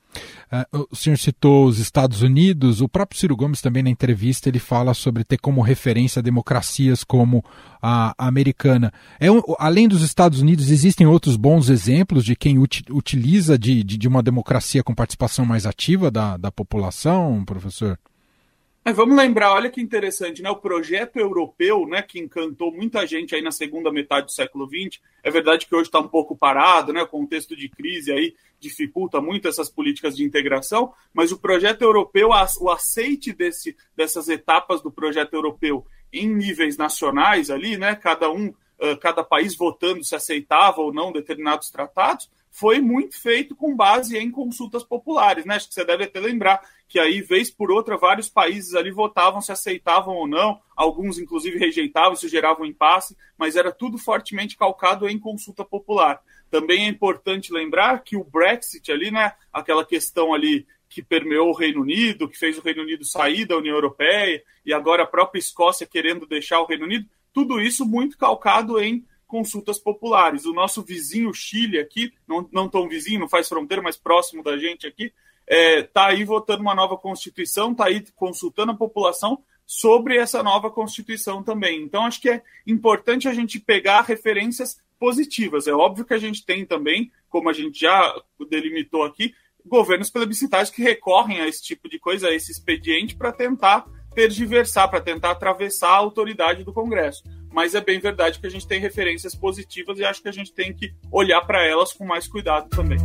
Uh, 0.52 0.86
o 0.90 0.94
senhor 0.94 1.16
citou 1.16 1.64
os 1.64 1.78
Estados 1.78 2.20
Unidos, 2.20 2.82
o 2.82 2.88
próprio 2.88 3.18
Ciro 3.18 3.34
Gomes 3.34 3.62
também 3.62 3.82
na 3.82 3.88
entrevista 3.88 4.48
ele 4.50 4.58
fala 4.58 4.92
sobre 4.92 5.24
ter 5.24 5.38
como 5.38 5.62
referência 5.62 6.22
democracias 6.22 7.02
como 7.02 7.42
a, 7.82 8.14
americana. 8.18 8.92
É, 9.18 9.28
além 9.58 9.88
dos 9.88 10.02
Estados 10.02 10.40
Unidos, 10.40 10.70
existem 10.70 11.06
outros 11.06 11.34
bons 11.34 11.70
exemplos 11.70 12.26
de 12.26 12.36
quem 12.36 12.58
ut, 12.58 12.84
utiliza 12.90 13.58
de, 13.58 13.82
de, 13.82 13.96
de, 13.96 14.06
uma 14.06 14.22
democracia 14.22 14.84
com 14.84 14.94
participação 14.94 15.46
mais 15.46 15.64
ativa 15.64 16.10
da, 16.10 16.36
da 16.36 16.52
população, 16.52 17.42
professor? 17.44 17.98
Mas 18.84 18.96
vamos 18.96 19.16
lembrar, 19.16 19.52
olha 19.52 19.70
que 19.70 19.80
interessante, 19.80 20.42
né? 20.42 20.50
O 20.50 20.56
projeto 20.56 21.16
europeu, 21.16 21.86
né, 21.86 22.02
que 22.02 22.20
encantou 22.20 22.70
muita 22.70 23.06
gente 23.06 23.34
aí 23.34 23.40
na 23.40 23.50
segunda 23.50 23.90
metade 23.90 24.26
do 24.26 24.32
século 24.32 24.68
XX. 24.68 25.00
É 25.22 25.30
verdade 25.30 25.64
que 25.66 25.74
hoje 25.74 25.88
está 25.88 26.00
um 26.00 26.08
pouco 26.08 26.36
parado, 26.36 26.92
né? 26.92 27.02
O 27.02 27.08
contexto 27.08 27.56
de 27.56 27.70
crise 27.70 28.12
aí 28.12 28.34
dificulta 28.60 29.22
muito 29.22 29.48
essas 29.48 29.70
políticas 29.70 30.14
de 30.14 30.22
integração, 30.22 30.92
mas 31.14 31.32
o 31.32 31.38
projeto 31.38 31.80
europeu, 31.80 32.28
o 32.60 32.70
aceite 32.70 33.32
desse, 33.32 33.74
dessas 33.96 34.28
etapas 34.28 34.82
do 34.82 34.90
projeto 34.90 35.32
europeu 35.32 35.86
em 36.12 36.28
níveis 36.28 36.76
nacionais 36.76 37.48
ali, 37.50 37.78
né? 37.78 37.94
Cada 37.94 38.30
um, 38.30 38.52
cada 39.00 39.24
país 39.24 39.56
votando 39.56 40.04
se 40.04 40.14
aceitava 40.14 40.82
ou 40.82 40.92
não 40.92 41.10
determinados 41.10 41.70
tratados, 41.70 42.30
foi 42.54 42.80
muito 42.80 43.20
feito 43.20 43.56
com 43.56 43.74
base 43.74 44.16
em 44.16 44.30
consultas 44.30 44.84
populares, 44.84 45.44
né? 45.44 45.56
Acho 45.56 45.66
que 45.66 45.74
você 45.74 45.84
deve 45.84 46.04
até 46.04 46.20
lembrar 46.20 46.60
que 46.88 47.00
aí, 47.00 47.20
vez 47.20 47.50
por 47.50 47.68
outra, 47.68 47.96
vários 47.96 48.28
países 48.28 48.76
ali 48.76 48.92
votavam 48.92 49.40
se 49.40 49.50
aceitavam 49.50 50.14
ou 50.14 50.28
não, 50.28 50.60
alguns 50.76 51.18
inclusive 51.18 51.58
rejeitavam, 51.58 52.12
isso 52.12 52.28
gerava 52.28 52.62
um 52.62 52.64
impasse, 52.64 53.16
mas 53.36 53.56
era 53.56 53.72
tudo 53.72 53.98
fortemente 53.98 54.56
calcado 54.56 55.08
em 55.08 55.18
consulta 55.18 55.64
popular. 55.64 56.22
Também 56.48 56.84
é 56.84 56.88
importante 56.88 57.52
lembrar 57.52 58.04
que 58.04 58.16
o 58.16 58.22
Brexit 58.22 58.92
ali, 58.92 59.10
né, 59.10 59.32
aquela 59.52 59.84
questão 59.84 60.32
ali 60.32 60.64
que 60.88 61.02
permeou 61.02 61.48
o 61.48 61.56
Reino 61.56 61.80
Unido, 61.80 62.28
que 62.28 62.38
fez 62.38 62.56
o 62.56 62.62
Reino 62.62 62.82
Unido 62.82 63.04
sair 63.04 63.46
da 63.46 63.56
União 63.56 63.74
Europeia, 63.74 64.44
e 64.64 64.72
agora 64.72 65.02
a 65.02 65.08
própria 65.08 65.40
Escócia 65.40 65.88
querendo 65.88 66.24
deixar 66.24 66.60
o 66.60 66.66
Reino 66.66 66.84
Unido, 66.84 67.08
tudo 67.32 67.60
isso 67.60 67.84
muito 67.84 68.16
calcado 68.16 68.80
em 68.80 69.04
consultas 69.26 69.78
populares. 69.78 70.44
O 70.44 70.52
nosso 70.52 70.82
vizinho 70.82 71.32
Chile 71.32 71.78
aqui, 71.78 72.12
não, 72.26 72.48
não 72.52 72.68
tão 72.68 72.88
vizinho, 72.88 73.20
não 73.20 73.28
faz 73.28 73.48
fronteira, 73.48 73.82
mas 73.82 73.96
próximo 73.96 74.42
da 74.42 74.56
gente 74.56 74.86
aqui, 74.86 75.04
está 75.04 75.14
é, 75.46 75.82
tá 75.82 76.06
aí 76.06 76.24
votando 76.24 76.62
uma 76.62 76.74
nova 76.74 76.96
Constituição, 76.96 77.72
está 77.72 77.86
aí 77.86 78.04
consultando 78.14 78.72
a 78.72 78.76
população 78.76 79.42
sobre 79.66 80.16
essa 80.16 80.42
nova 80.42 80.70
Constituição 80.70 81.42
também. 81.42 81.82
Então, 81.82 82.04
acho 82.04 82.20
que 82.20 82.30
é 82.30 82.42
importante 82.66 83.28
a 83.28 83.34
gente 83.34 83.58
pegar 83.58 84.02
referências 84.02 84.78
positivas. 84.98 85.66
É 85.66 85.72
óbvio 85.72 86.04
que 86.04 86.14
a 86.14 86.18
gente 86.18 86.44
tem 86.44 86.64
também, 86.64 87.10
como 87.28 87.48
a 87.48 87.52
gente 87.52 87.80
já 87.80 88.14
delimitou 88.48 89.02
aqui, 89.02 89.34
governos 89.64 90.10
plebiscitários 90.10 90.70
que 90.70 90.82
recorrem 90.82 91.40
a 91.40 91.48
esse 91.48 91.62
tipo 91.62 91.88
de 91.88 91.98
coisa, 91.98 92.28
a 92.28 92.34
esse 92.34 92.52
expediente, 92.52 93.16
para 93.16 93.32
tentar 93.32 93.86
tergiversar, 94.14 94.88
para 94.88 95.00
tentar 95.00 95.30
atravessar 95.30 95.90
a 95.90 95.96
autoridade 95.96 96.64
do 96.64 96.72
Congresso 96.72 97.24
mas 97.54 97.76
é 97.76 97.80
bem 97.80 98.00
verdade 98.00 98.40
que 98.40 98.46
a 98.48 98.50
gente 98.50 98.66
tem 98.66 98.80
referências 98.80 99.32
positivas 99.32 99.96
e 100.00 100.04
acho 100.04 100.20
que 100.20 100.28
a 100.28 100.32
gente 100.32 100.52
tem 100.52 100.72
que 100.72 100.92
olhar 101.10 101.40
para 101.42 101.64
elas 101.64 101.92
com 101.92 102.04
mais 102.04 102.26
cuidado 102.26 102.68
também. 102.68 102.98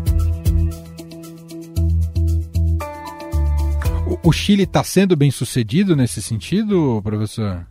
O 4.23 4.31
Chile 4.31 4.63
está 4.63 4.83
sendo 4.83 5.15
bem 5.15 5.29
sucedido 5.29 5.95
nesse 5.95 6.19
sentido, 6.19 6.99
professor? 7.03 7.65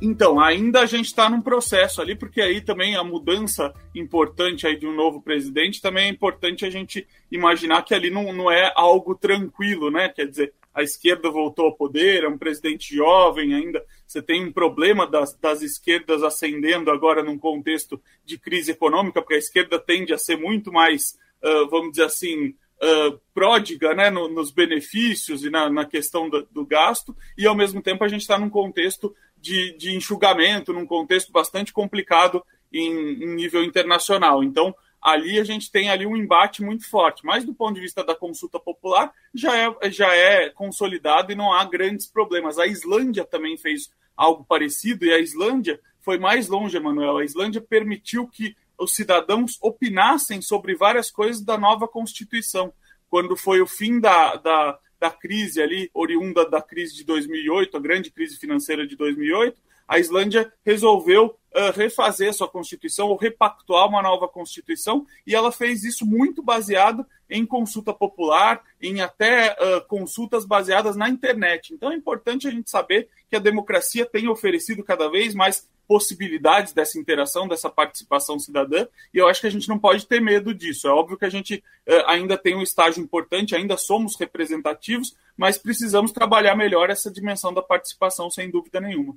Então, 0.00 0.38
ainda 0.38 0.80
a 0.80 0.86
gente 0.86 1.06
está 1.06 1.30
num 1.30 1.40
processo 1.40 2.02
ali, 2.02 2.14
porque 2.14 2.42
aí 2.42 2.60
também 2.60 2.96
a 2.96 3.02
mudança 3.02 3.72
importante 3.94 4.66
aí 4.66 4.78
de 4.78 4.86
um 4.86 4.94
novo 4.94 5.22
presidente 5.22 5.80
também 5.80 6.06
é 6.06 6.10
importante 6.10 6.66
a 6.66 6.70
gente 6.70 7.06
imaginar 7.32 7.82
que 7.82 7.94
ali 7.94 8.10
não, 8.10 8.30
não 8.30 8.50
é 8.50 8.70
algo 8.76 9.14
tranquilo, 9.14 9.90
né? 9.90 10.10
Quer 10.10 10.26
dizer, 10.26 10.52
a 10.74 10.82
esquerda 10.82 11.30
voltou 11.30 11.66
ao 11.66 11.76
poder, 11.76 12.24
é 12.24 12.28
um 12.28 12.36
presidente 12.36 12.94
jovem 12.94 13.54
ainda, 13.54 13.84
você 14.06 14.20
tem 14.20 14.44
um 14.44 14.52
problema 14.52 15.06
das, 15.06 15.32
das 15.38 15.62
esquerdas 15.62 16.22
ascendendo 16.22 16.90
agora 16.90 17.22
num 17.22 17.38
contexto 17.38 18.00
de 18.24 18.36
crise 18.36 18.72
econômica, 18.72 19.22
porque 19.22 19.34
a 19.34 19.38
esquerda 19.38 19.78
tende 19.78 20.12
a 20.12 20.18
ser 20.18 20.36
muito 20.36 20.72
mais, 20.72 21.16
uh, 21.42 21.68
vamos 21.70 21.92
dizer 21.92 22.04
assim, 22.04 22.48
uh, 22.48 23.20
pródiga 23.32 23.94
né, 23.94 24.10
no, 24.10 24.28
nos 24.28 24.50
benefícios 24.50 25.44
e 25.44 25.50
na, 25.50 25.70
na 25.70 25.84
questão 25.84 26.28
do, 26.28 26.46
do, 26.50 26.66
gasto, 26.66 27.16
e 27.38 27.46
ao 27.46 27.54
mesmo 27.54 27.80
tempo 27.80 28.02
a 28.02 28.08
gente 28.08 28.22
está 28.22 28.36
num 28.36 28.50
contexto 28.50 29.14
de, 29.36 29.76
de 29.76 29.94
enxugamento, 29.94 30.72
num 30.72 30.86
contexto 30.86 31.30
bastante 31.30 31.72
complicado 31.72 32.44
em, 32.72 33.22
em 33.22 33.34
nível 33.34 33.62
internacional. 33.62 34.42
Então, 34.42 34.74
ali 35.04 35.38
a 35.38 35.44
gente 35.44 35.70
tem 35.70 35.90
ali 35.90 36.06
um 36.06 36.16
embate 36.16 36.62
muito 36.62 36.88
forte. 36.88 37.26
Mas 37.26 37.44
do 37.44 37.54
ponto 37.54 37.74
de 37.74 37.82
vista 37.82 38.02
da 38.02 38.14
consulta 38.14 38.58
popular, 38.58 39.12
já 39.34 39.54
é, 39.54 39.90
já 39.90 40.16
é 40.16 40.48
consolidado 40.48 41.30
e 41.30 41.34
não 41.34 41.52
há 41.52 41.62
grandes 41.66 42.06
problemas. 42.06 42.58
A 42.58 42.66
Islândia 42.66 43.22
também 43.22 43.58
fez 43.58 43.92
algo 44.16 44.44
parecido, 44.44 45.04
e 45.04 45.12
a 45.12 45.18
Islândia 45.18 45.78
foi 46.00 46.18
mais 46.18 46.48
longe, 46.48 46.76
Emanuel. 46.76 47.18
A 47.18 47.24
Islândia 47.24 47.60
permitiu 47.60 48.26
que 48.26 48.56
os 48.78 48.94
cidadãos 48.94 49.58
opinassem 49.60 50.40
sobre 50.40 50.74
várias 50.74 51.10
coisas 51.10 51.42
da 51.42 51.58
nova 51.58 51.86
Constituição. 51.86 52.72
Quando 53.10 53.36
foi 53.36 53.60
o 53.60 53.66
fim 53.66 54.00
da, 54.00 54.36
da, 54.36 54.78
da 54.98 55.10
crise 55.10 55.60
ali, 55.60 55.90
oriunda 55.92 56.48
da 56.48 56.62
crise 56.62 56.94
de 56.94 57.04
2008, 57.04 57.76
a 57.76 57.80
grande 57.80 58.10
crise 58.10 58.38
financeira 58.38 58.86
de 58.86 58.96
2008, 58.96 59.60
a 59.86 59.98
Islândia 59.98 60.50
resolveu 60.64 61.38
uh, 61.54 61.70
refazer 61.74 62.32
sua 62.34 62.48
constituição 62.48 63.08
ou 63.08 63.16
repactuar 63.16 63.88
uma 63.88 64.02
nova 64.02 64.28
constituição 64.28 65.06
e 65.26 65.34
ela 65.34 65.52
fez 65.52 65.84
isso 65.84 66.04
muito 66.04 66.42
baseado 66.42 67.06
em 67.28 67.44
consulta 67.46 67.92
popular, 67.92 68.62
em 68.80 69.00
até 69.00 69.52
uh, 69.52 69.86
consultas 69.86 70.44
baseadas 70.44 70.96
na 70.96 71.08
internet. 71.08 71.72
Então 71.72 71.90
é 71.90 71.94
importante 71.94 72.46
a 72.46 72.50
gente 72.50 72.70
saber 72.70 73.08
que 73.28 73.36
a 73.36 73.40
democracia 73.40 74.06
tem 74.06 74.28
oferecido 74.28 74.82
cada 74.84 75.10
vez 75.10 75.34
mais 75.34 75.68
possibilidades 75.86 76.72
dessa 76.72 76.98
interação, 76.98 77.46
dessa 77.46 77.68
participação 77.68 78.38
cidadã, 78.38 78.86
e 79.12 79.18
eu 79.18 79.28
acho 79.28 79.40
que 79.40 79.46
a 79.46 79.50
gente 79.50 79.68
não 79.68 79.78
pode 79.78 80.06
ter 80.06 80.20
medo 80.20 80.54
disso. 80.54 80.88
É 80.88 80.90
óbvio 80.90 81.18
que 81.18 81.24
a 81.24 81.30
gente 81.30 81.62
uh, 81.86 82.06
ainda 82.06 82.38
tem 82.38 82.56
um 82.56 82.62
estágio 82.62 83.02
importante, 83.02 83.54
ainda 83.54 83.76
somos 83.76 84.16
representativos, 84.18 85.14
mas 85.36 85.58
precisamos 85.58 86.12
trabalhar 86.12 86.56
melhor 86.56 86.90
essa 86.90 87.10
dimensão 87.10 87.52
da 87.52 87.60
participação, 87.60 88.30
sem 88.30 88.50
dúvida 88.50 88.80
nenhuma. 88.80 89.14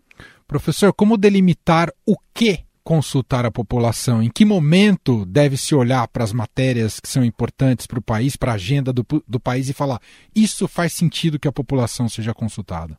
Professor, 0.47 0.91
como 0.93 1.17
delimitar 1.17 1.93
o 2.05 2.15
que 2.33 2.66
consultar 2.87 3.45
a 3.45 3.51
população? 3.51 4.23
Em 4.23 4.29
que 4.29 4.45
momento 4.45 5.25
deve-se 5.25 5.75
olhar 5.75 6.07
para 6.07 6.23
as 6.23 6.31
matérias 6.31 7.01
que 7.01 7.09
são 7.09 7.21
importantes 7.21 7.85
para 7.85 7.99
o 7.99 8.01
país, 8.01 8.37
para 8.37 8.53
a 8.53 8.55
agenda 8.55 8.93
do, 8.93 9.05
do 9.27 9.41
país 9.41 9.67
e 9.67 9.73
falar 9.73 9.99
isso 10.33 10.69
faz 10.69 10.93
sentido 10.93 11.37
que 11.37 11.49
a 11.49 11.51
população 11.51 12.07
seja 12.07 12.33
consultada? 12.33 12.97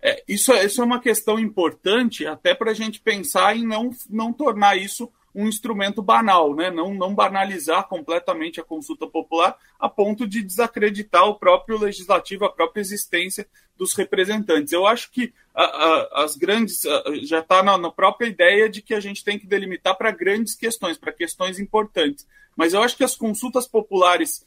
É, 0.00 0.24
isso, 0.26 0.54
é, 0.54 0.64
isso 0.64 0.80
é 0.80 0.84
uma 0.86 1.00
questão 1.00 1.38
importante 1.38 2.26
até 2.26 2.54
para 2.54 2.70
a 2.70 2.74
gente 2.74 2.98
pensar 2.98 3.54
em 3.54 3.66
não, 3.66 3.90
não 4.08 4.32
tornar 4.32 4.78
isso 4.78 5.12
um 5.38 5.46
instrumento 5.46 6.02
banal, 6.02 6.52
né? 6.52 6.68
não, 6.68 6.92
não 6.92 7.14
banalizar 7.14 7.86
completamente 7.86 8.60
a 8.60 8.64
consulta 8.64 9.06
popular 9.06 9.56
a 9.78 9.88
ponto 9.88 10.26
de 10.26 10.42
desacreditar 10.42 11.28
o 11.28 11.38
próprio 11.38 11.78
legislativo, 11.78 12.44
a 12.44 12.52
própria 12.52 12.80
existência 12.80 13.46
dos 13.76 13.94
representantes. 13.94 14.72
Eu 14.72 14.84
acho 14.84 15.12
que 15.12 15.32
a, 15.54 15.62
a, 15.62 16.24
as 16.24 16.34
grandes. 16.34 16.82
Já 17.22 17.38
está 17.38 17.62
na, 17.62 17.78
na, 17.78 17.88
própria 17.88 18.26
ideia 18.26 18.68
de 18.68 18.82
que 18.82 18.92
a 18.92 18.98
gente 18.98 19.22
tem 19.22 19.38
que 19.38 19.46
delimitar 19.46 19.96
para 19.96 20.10
grandes 20.10 20.56
questões, 20.56 20.98
para 20.98 21.12
questões 21.12 21.60
importantes. 21.60 22.26
Mas 22.56 22.74
eu 22.74 22.82
acho 22.82 22.96
que 22.96 23.04
as 23.04 23.14
consultas 23.16 23.68
populares. 23.68 24.44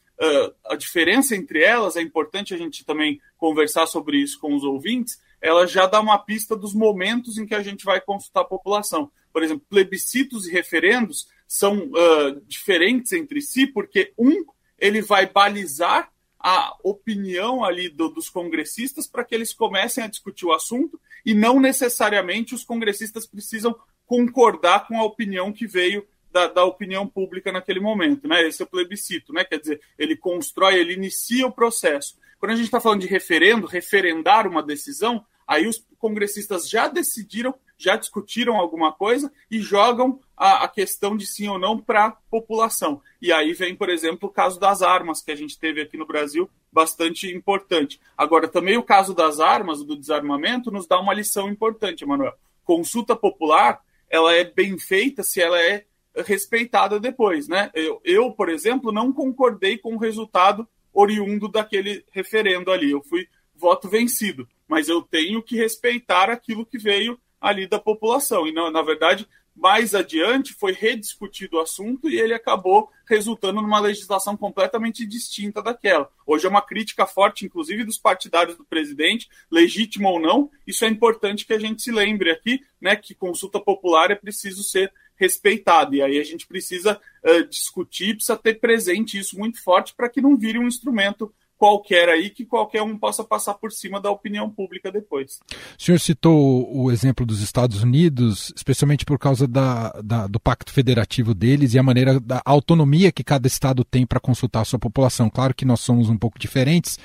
A 0.68 0.76
diferença 0.76 1.36
entre 1.36 1.64
elas, 1.64 1.96
é 1.96 2.02
importante 2.02 2.54
a 2.54 2.58
gente 2.58 2.86
também 2.86 3.20
conversar 3.38 3.88
sobre 3.88 4.18
isso 4.18 4.40
com 4.40 4.54
os 4.54 4.64
ouvintes, 4.64 5.20
ela 5.42 5.66
já 5.66 5.88
dá 5.88 6.00
uma 6.00 6.20
pista 6.20 6.56
dos 6.56 6.74
momentos 6.74 7.38
em 7.38 7.46
que 7.46 7.56
a 7.56 7.64
gente 7.64 7.84
vai 7.84 8.00
consultar 8.00 8.42
a 8.42 8.46
população. 8.46 9.12
Por 9.34 9.44
exemplo, 9.44 9.66
plebiscitos 9.70 10.48
e 10.48 10.52
referendos 10.52 11.28
são 11.48 11.90
uh, 11.90 12.42
diferentes 12.48 13.12
entre 13.14 13.42
si, 13.42 13.66
porque 13.66 14.14
um 14.18 14.46
ele 14.78 15.02
vai 15.02 15.28
balizar 15.28 16.12
a 16.40 16.76
opinião 16.84 17.64
ali 17.64 17.88
do, 17.88 18.10
dos 18.10 18.30
congressistas 18.30 19.08
para 19.08 19.24
que 19.24 19.36
eles 19.36 19.54
comecem 19.54 20.04
a 20.04 20.08
discutir 20.08 20.46
o 20.46 20.54
assunto 20.54 21.00
e 21.24 21.36
não 21.36 21.60
necessariamente 21.60 22.56
os 22.56 22.64
congressistas 22.64 23.28
precisam 23.28 23.76
concordar 24.08 24.88
com 24.88 25.00
a 25.00 25.04
opinião 25.04 25.54
que 25.54 25.68
veio 25.68 26.06
da, 26.32 26.48
da, 26.48 26.64
opinião 26.64 27.06
pública 27.06 27.52
naquele 27.52 27.80
momento, 27.80 28.28
né? 28.28 28.48
Esse 28.48 28.62
é 28.62 28.66
o 28.66 28.68
plebiscito, 28.68 29.34
né? 29.34 29.44
Quer 29.44 29.60
dizer, 29.60 29.82
ele 30.00 30.16
constrói, 30.16 30.80
ele 30.80 30.94
inicia 30.94 31.46
o 31.46 31.52
processo. 31.52 32.18
Quando 32.42 32.52
a 32.52 32.56
gente 32.56 32.66
está 32.66 32.82
falando 32.82 33.00
de 33.00 33.08
referendo, 33.08 33.66
referendar 33.66 34.46
uma 34.48 34.62
decisão, 34.62 35.24
Aí 35.52 35.68
os 35.68 35.86
congressistas 36.00 36.70
já 36.70 36.88
decidiram, 36.88 37.54
já 37.78 37.98
discutiram 37.98 38.56
alguma 38.56 38.94
coisa 38.94 39.30
e 39.52 39.60
jogam 39.60 40.18
a, 40.38 40.64
a 40.64 40.68
questão 40.70 41.18
de 41.18 41.26
sim 41.26 41.50
ou 41.50 41.60
não 41.60 41.78
para 41.78 42.06
a 42.06 42.12
população. 42.12 43.02
E 43.22 43.34
aí 43.34 43.52
vem, 43.52 43.76
por 43.76 43.90
exemplo, 43.90 44.30
o 44.30 44.32
caso 44.32 44.58
das 44.58 44.82
armas, 44.82 45.22
que 45.22 45.30
a 45.30 45.36
gente 45.36 45.60
teve 45.60 45.82
aqui 45.82 45.98
no 45.98 46.08
Brasil, 46.08 46.50
bastante 46.72 47.28
importante. 47.36 48.00
Agora, 48.18 48.48
também 48.48 48.78
o 48.78 48.84
caso 48.84 49.14
das 49.14 49.42
armas, 49.42 49.84
do 49.84 49.98
desarmamento, 49.98 50.72
nos 50.72 50.88
dá 50.88 50.98
uma 50.98 51.14
lição 51.14 51.50
importante, 51.50 52.06
Emanuel. 52.06 52.34
Consulta 52.64 53.14
popular, 53.14 53.82
ela 54.10 54.34
é 54.34 54.46
bem 54.46 54.80
feita 54.80 55.22
se 55.22 55.42
ela 55.42 55.62
é 55.62 55.84
respeitada 56.16 56.98
depois, 56.98 57.50
né? 57.50 57.70
Eu, 57.74 58.00
eu, 58.06 58.32
por 58.32 58.48
exemplo, 58.48 58.90
não 58.90 59.12
concordei 59.12 59.78
com 59.78 59.96
o 59.96 60.00
resultado 60.00 60.66
oriundo 60.94 61.48
daquele 61.48 62.06
referendo 62.12 62.72
ali. 62.72 62.92
Eu 62.92 63.02
fui 63.04 63.28
voto 63.56 63.88
vencido 63.88 64.48
mas 64.72 64.88
eu 64.88 65.02
tenho 65.02 65.44
que 65.44 65.58
respeitar 65.58 66.30
aquilo 66.30 66.66
que 66.66 66.78
veio 66.78 67.20
ali 67.42 67.68
da 67.68 67.78
população. 67.78 68.48
E, 68.48 68.54
na, 68.54 68.72
na 68.72 68.82
verdade, 68.82 69.28
mais 69.54 69.94
adiante 69.94 70.54
foi 70.54 70.72
rediscutido 70.72 71.58
o 71.58 71.60
assunto 71.60 72.10
e 72.10 72.18
ele 72.18 72.34
acabou 72.34 72.90
resultando 73.06 73.62
numa 73.62 73.82
legislação 73.82 74.38
completamente 74.38 75.06
distinta 75.06 75.62
daquela. 75.62 76.10
Hoje 76.26 76.46
é 76.46 76.50
uma 76.50 76.62
crítica 76.62 77.06
forte, 77.06 77.46
inclusive, 77.46 77.84
dos 77.84 77.98
partidários 77.98 78.56
do 78.56 78.64
presidente, 78.64 79.28
legítima 79.52 80.10
ou 80.10 80.22
não. 80.22 80.50
Isso 80.66 80.86
é 80.86 80.88
importante 80.88 81.46
que 81.46 81.52
a 81.52 81.60
gente 81.60 81.82
se 81.82 81.92
lembre 81.92 82.32
aqui, 82.32 82.62
né, 82.80 82.96
que 82.96 83.14
consulta 83.14 83.60
popular 83.60 84.10
é 84.10 84.16
preciso 84.16 84.64
ser 84.64 84.90
respeitado. 85.22 85.96
E 85.96 86.02
aí 86.02 86.20
a 86.20 86.24
gente 86.24 86.48
precisa 86.48 87.00
uh, 87.24 87.48
discutir, 87.48 88.16
precisa 88.16 88.36
ter 88.36 88.56
presente 88.56 89.20
isso 89.20 89.38
muito 89.38 89.64
forte 89.64 89.94
para 89.96 90.10
que 90.10 90.20
não 90.20 90.36
vire 90.36 90.58
um 90.58 90.68
instrumento 90.68 91.32
qualquer 91.62 92.10
aí 92.10 92.32
que 92.32 92.44
qualquer 92.44 92.82
um 92.82 92.98
possa 92.98 93.24
passar 93.24 93.54
por 93.54 93.72
cima 93.72 94.02
da 94.02 94.10
opinião 94.10 94.50
pública 94.50 94.92
depois. 94.92 95.40
O 95.78 95.84
senhor 95.84 96.00
citou 96.00 96.68
o 96.76 96.92
exemplo 96.92 97.24
dos 97.24 97.40
Estados 97.40 97.84
Unidos, 97.84 98.52
especialmente 98.56 99.06
por 99.06 99.20
causa 99.20 99.48
da, 99.48 99.92
da, 100.04 100.26
do 100.26 100.40
pacto 100.40 100.74
federativo 100.74 101.36
deles 101.36 101.76
e 101.76 101.78
a 101.78 101.84
maneira 101.84 102.20
da 102.20 102.42
autonomia 102.44 103.12
que 103.12 103.24
cada 103.24 103.46
estado 103.46 103.84
tem 103.84 104.08
para 104.08 104.20
consultar 104.20 104.62
a 104.62 104.66
sua 104.66 104.80
população. 104.80 105.30
Claro 105.30 105.54
que 105.54 105.64
nós 105.64 105.82
somos 105.82 106.10
um 106.10 106.18
pouco 106.18 106.40
diferentes, 106.40 106.98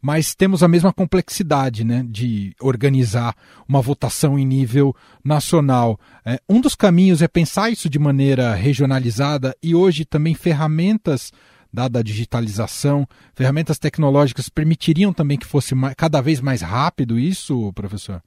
mas 0.00 0.32
temos 0.32 0.62
a 0.62 0.68
mesma 0.68 0.92
complexidade 0.92 1.82
né, 1.82 2.06
de 2.08 2.54
organizar 2.60 3.34
uma 3.68 3.82
votação 3.82 4.38
em 4.38 4.46
nível 4.46 4.94
nacional. 5.24 5.98
É, 6.24 6.38
um 6.48 6.60
dos 6.60 6.76
caminhos 6.76 7.20
é 7.20 7.26
pensar 7.26 7.68
isso 7.68 7.90
de 7.90 7.98
maneira 7.98 8.54
regionalizada 8.54 9.56
e 9.60 9.74
hoje 9.74 10.04
também 10.04 10.34
ferramentas 10.34 11.32
dada 11.74 11.98
a 11.98 12.02
digitalização, 12.02 13.06
ferramentas 13.34 13.78
tecnológicas 13.78 14.48
permitiriam 14.48 15.12
também 15.12 15.36
que 15.36 15.46
fosse 15.46 15.74
cada 15.96 16.20
vez 16.20 16.40
mais 16.40 16.62
rápido 16.62 17.18
isso, 17.18 17.72
professor? 17.72 18.22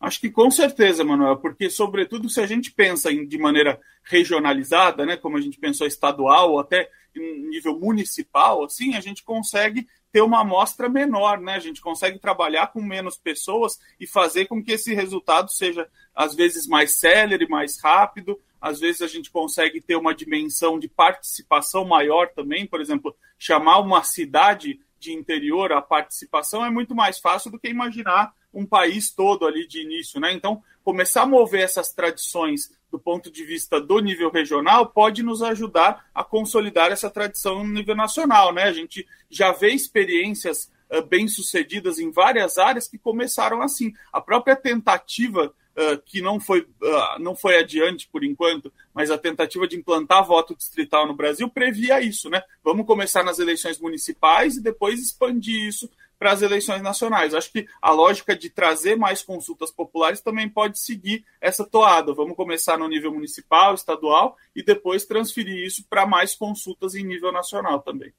Acho 0.00 0.20
que 0.20 0.30
com 0.30 0.50
certeza, 0.50 1.02
Manuel, 1.02 1.38
porque, 1.38 1.70
sobretudo, 1.70 2.28
se 2.28 2.40
a 2.40 2.46
gente 2.46 2.70
pensa 2.70 3.10
em, 3.10 3.26
de 3.26 3.38
maneira 3.38 3.80
regionalizada, 4.02 5.06
né, 5.06 5.16
como 5.16 5.36
a 5.36 5.40
gente 5.40 5.58
pensou 5.58 5.86
estadual 5.86 6.52
ou 6.52 6.60
até 6.60 6.90
em 7.16 7.48
nível 7.48 7.78
municipal, 7.78 8.64
assim, 8.64 8.94
a 8.94 9.00
gente 9.00 9.22
consegue 9.22 9.86
ter 10.12 10.20
uma 10.20 10.42
amostra 10.42 10.88
menor, 10.88 11.40
né? 11.40 11.54
A 11.54 11.60
gente 11.60 11.80
consegue 11.80 12.18
trabalhar 12.18 12.68
com 12.68 12.80
menos 12.80 13.16
pessoas 13.16 13.78
e 13.98 14.06
fazer 14.06 14.46
com 14.46 14.62
que 14.62 14.72
esse 14.72 14.94
resultado 14.94 15.50
seja, 15.50 15.88
às 16.14 16.34
vezes, 16.34 16.66
mais 16.66 16.98
célere, 16.98 17.48
mais 17.48 17.80
rápido, 17.82 18.38
às 18.64 18.80
vezes 18.80 19.02
a 19.02 19.06
gente 19.06 19.30
consegue 19.30 19.78
ter 19.78 19.94
uma 19.94 20.14
dimensão 20.14 20.78
de 20.78 20.88
participação 20.88 21.84
maior 21.84 22.30
também, 22.30 22.66
por 22.66 22.80
exemplo, 22.80 23.14
chamar 23.38 23.78
uma 23.80 24.02
cidade 24.02 24.80
de 24.98 25.12
interior 25.12 25.70
a 25.70 25.82
participação 25.82 26.64
é 26.64 26.70
muito 26.70 26.94
mais 26.94 27.18
fácil 27.18 27.50
do 27.50 27.58
que 27.58 27.68
imaginar 27.68 28.32
um 28.54 28.64
país 28.64 29.10
todo 29.10 29.46
ali 29.46 29.68
de 29.68 29.82
início, 29.82 30.18
né? 30.18 30.32
Então, 30.32 30.62
começar 30.82 31.24
a 31.24 31.26
mover 31.26 31.60
essas 31.60 31.92
tradições 31.92 32.74
do 32.90 32.98
ponto 32.98 33.30
de 33.30 33.44
vista 33.44 33.78
do 33.78 33.98
nível 33.98 34.30
regional 34.30 34.86
pode 34.86 35.22
nos 35.22 35.42
ajudar 35.42 36.06
a 36.14 36.24
consolidar 36.24 36.90
essa 36.90 37.10
tradição 37.10 37.62
no 37.62 37.70
nível 37.70 37.94
nacional, 37.94 38.50
né? 38.50 38.62
A 38.62 38.72
gente 38.72 39.06
já 39.28 39.52
vê 39.52 39.74
experiências 39.74 40.72
uh, 40.90 41.02
bem-sucedidas 41.02 41.98
em 41.98 42.10
várias 42.10 42.56
áreas 42.56 42.88
que 42.88 42.96
começaram 42.96 43.60
assim. 43.60 43.92
A 44.10 44.22
própria 44.22 44.56
tentativa 44.56 45.54
uh, 45.76 46.00
que 46.04 46.20
não 46.20 46.40
foi, 46.40 46.60
uh, 46.60 47.18
não 47.20 47.34
foi 47.34 47.58
adiante 47.58 48.08
por 48.10 48.24
enquanto, 48.24 48.72
mas 48.94 49.10
a 49.10 49.18
tentativa 49.18 49.66
de 49.66 49.76
implantar 49.76 50.24
voto 50.24 50.56
distrital 50.56 51.06
no 51.06 51.14
Brasil 51.14 51.48
previa 51.48 52.00
isso, 52.00 52.30
né? 52.30 52.42
Vamos 52.62 52.86
começar 52.86 53.22
nas 53.22 53.38
eleições 53.38 53.78
municipais 53.78 54.56
e 54.56 54.62
depois 54.62 55.00
expandir 55.00 55.66
isso 55.66 55.88
para 56.18 56.32
as 56.32 56.42
eleições 56.42 56.80
nacionais. 56.80 57.34
Acho 57.34 57.52
que 57.52 57.66
a 57.82 57.90
lógica 57.90 58.34
de 58.34 58.48
trazer 58.48 58.96
mais 58.96 59.22
consultas 59.22 59.70
populares 59.70 60.20
também 60.20 60.48
pode 60.48 60.78
seguir 60.78 61.24
essa 61.40 61.64
toada. 61.64 62.14
Vamos 62.14 62.36
começar 62.36 62.78
no 62.78 62.88
nível 62.88 63.12
municipal, 63.12 63.74
estadual 63.74 64.36
e 64.54 64.62
depois 64.62 65.04
transferir 65.04 65.66
isso 65.66 65.84
para 65.88 66.06
mais 66.06 66.34
consultas 66.34 66.94
em 66.94 67.04
nível 67.04 67.32
nacional 67.32 67.80
também. 67.80 68.12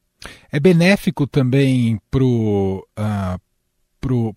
É 0.52 0.60
benéfico 0.60 1.28
também 1.28 2.00
para 2.10 2.24
o 2.24 2.80
uh, 2.98 3.41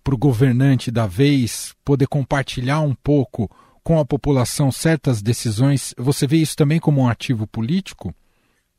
para 0.03 0.15
o 0.15 0.19
governante 0.19 0.91
da 0.91 1.07
vez 1.07 1.75
poder 1.85 2.07
compartilhar 2.07 2.81
um 2.81 2.95
pouco 2.95 3.51
com 3.83 3.99
a 3.99 4.05
população 4.05 4.73
certas 4.73 5.21
decisões? 5.23 5.95
Você 5.99 6.27
vê 6.27 6.39
isso 6.39 6.57
também 6.57 6.81
como 6.81 7.03
um 7.03 7.09
ativo 7.09 7.47
político? 7.47 8.15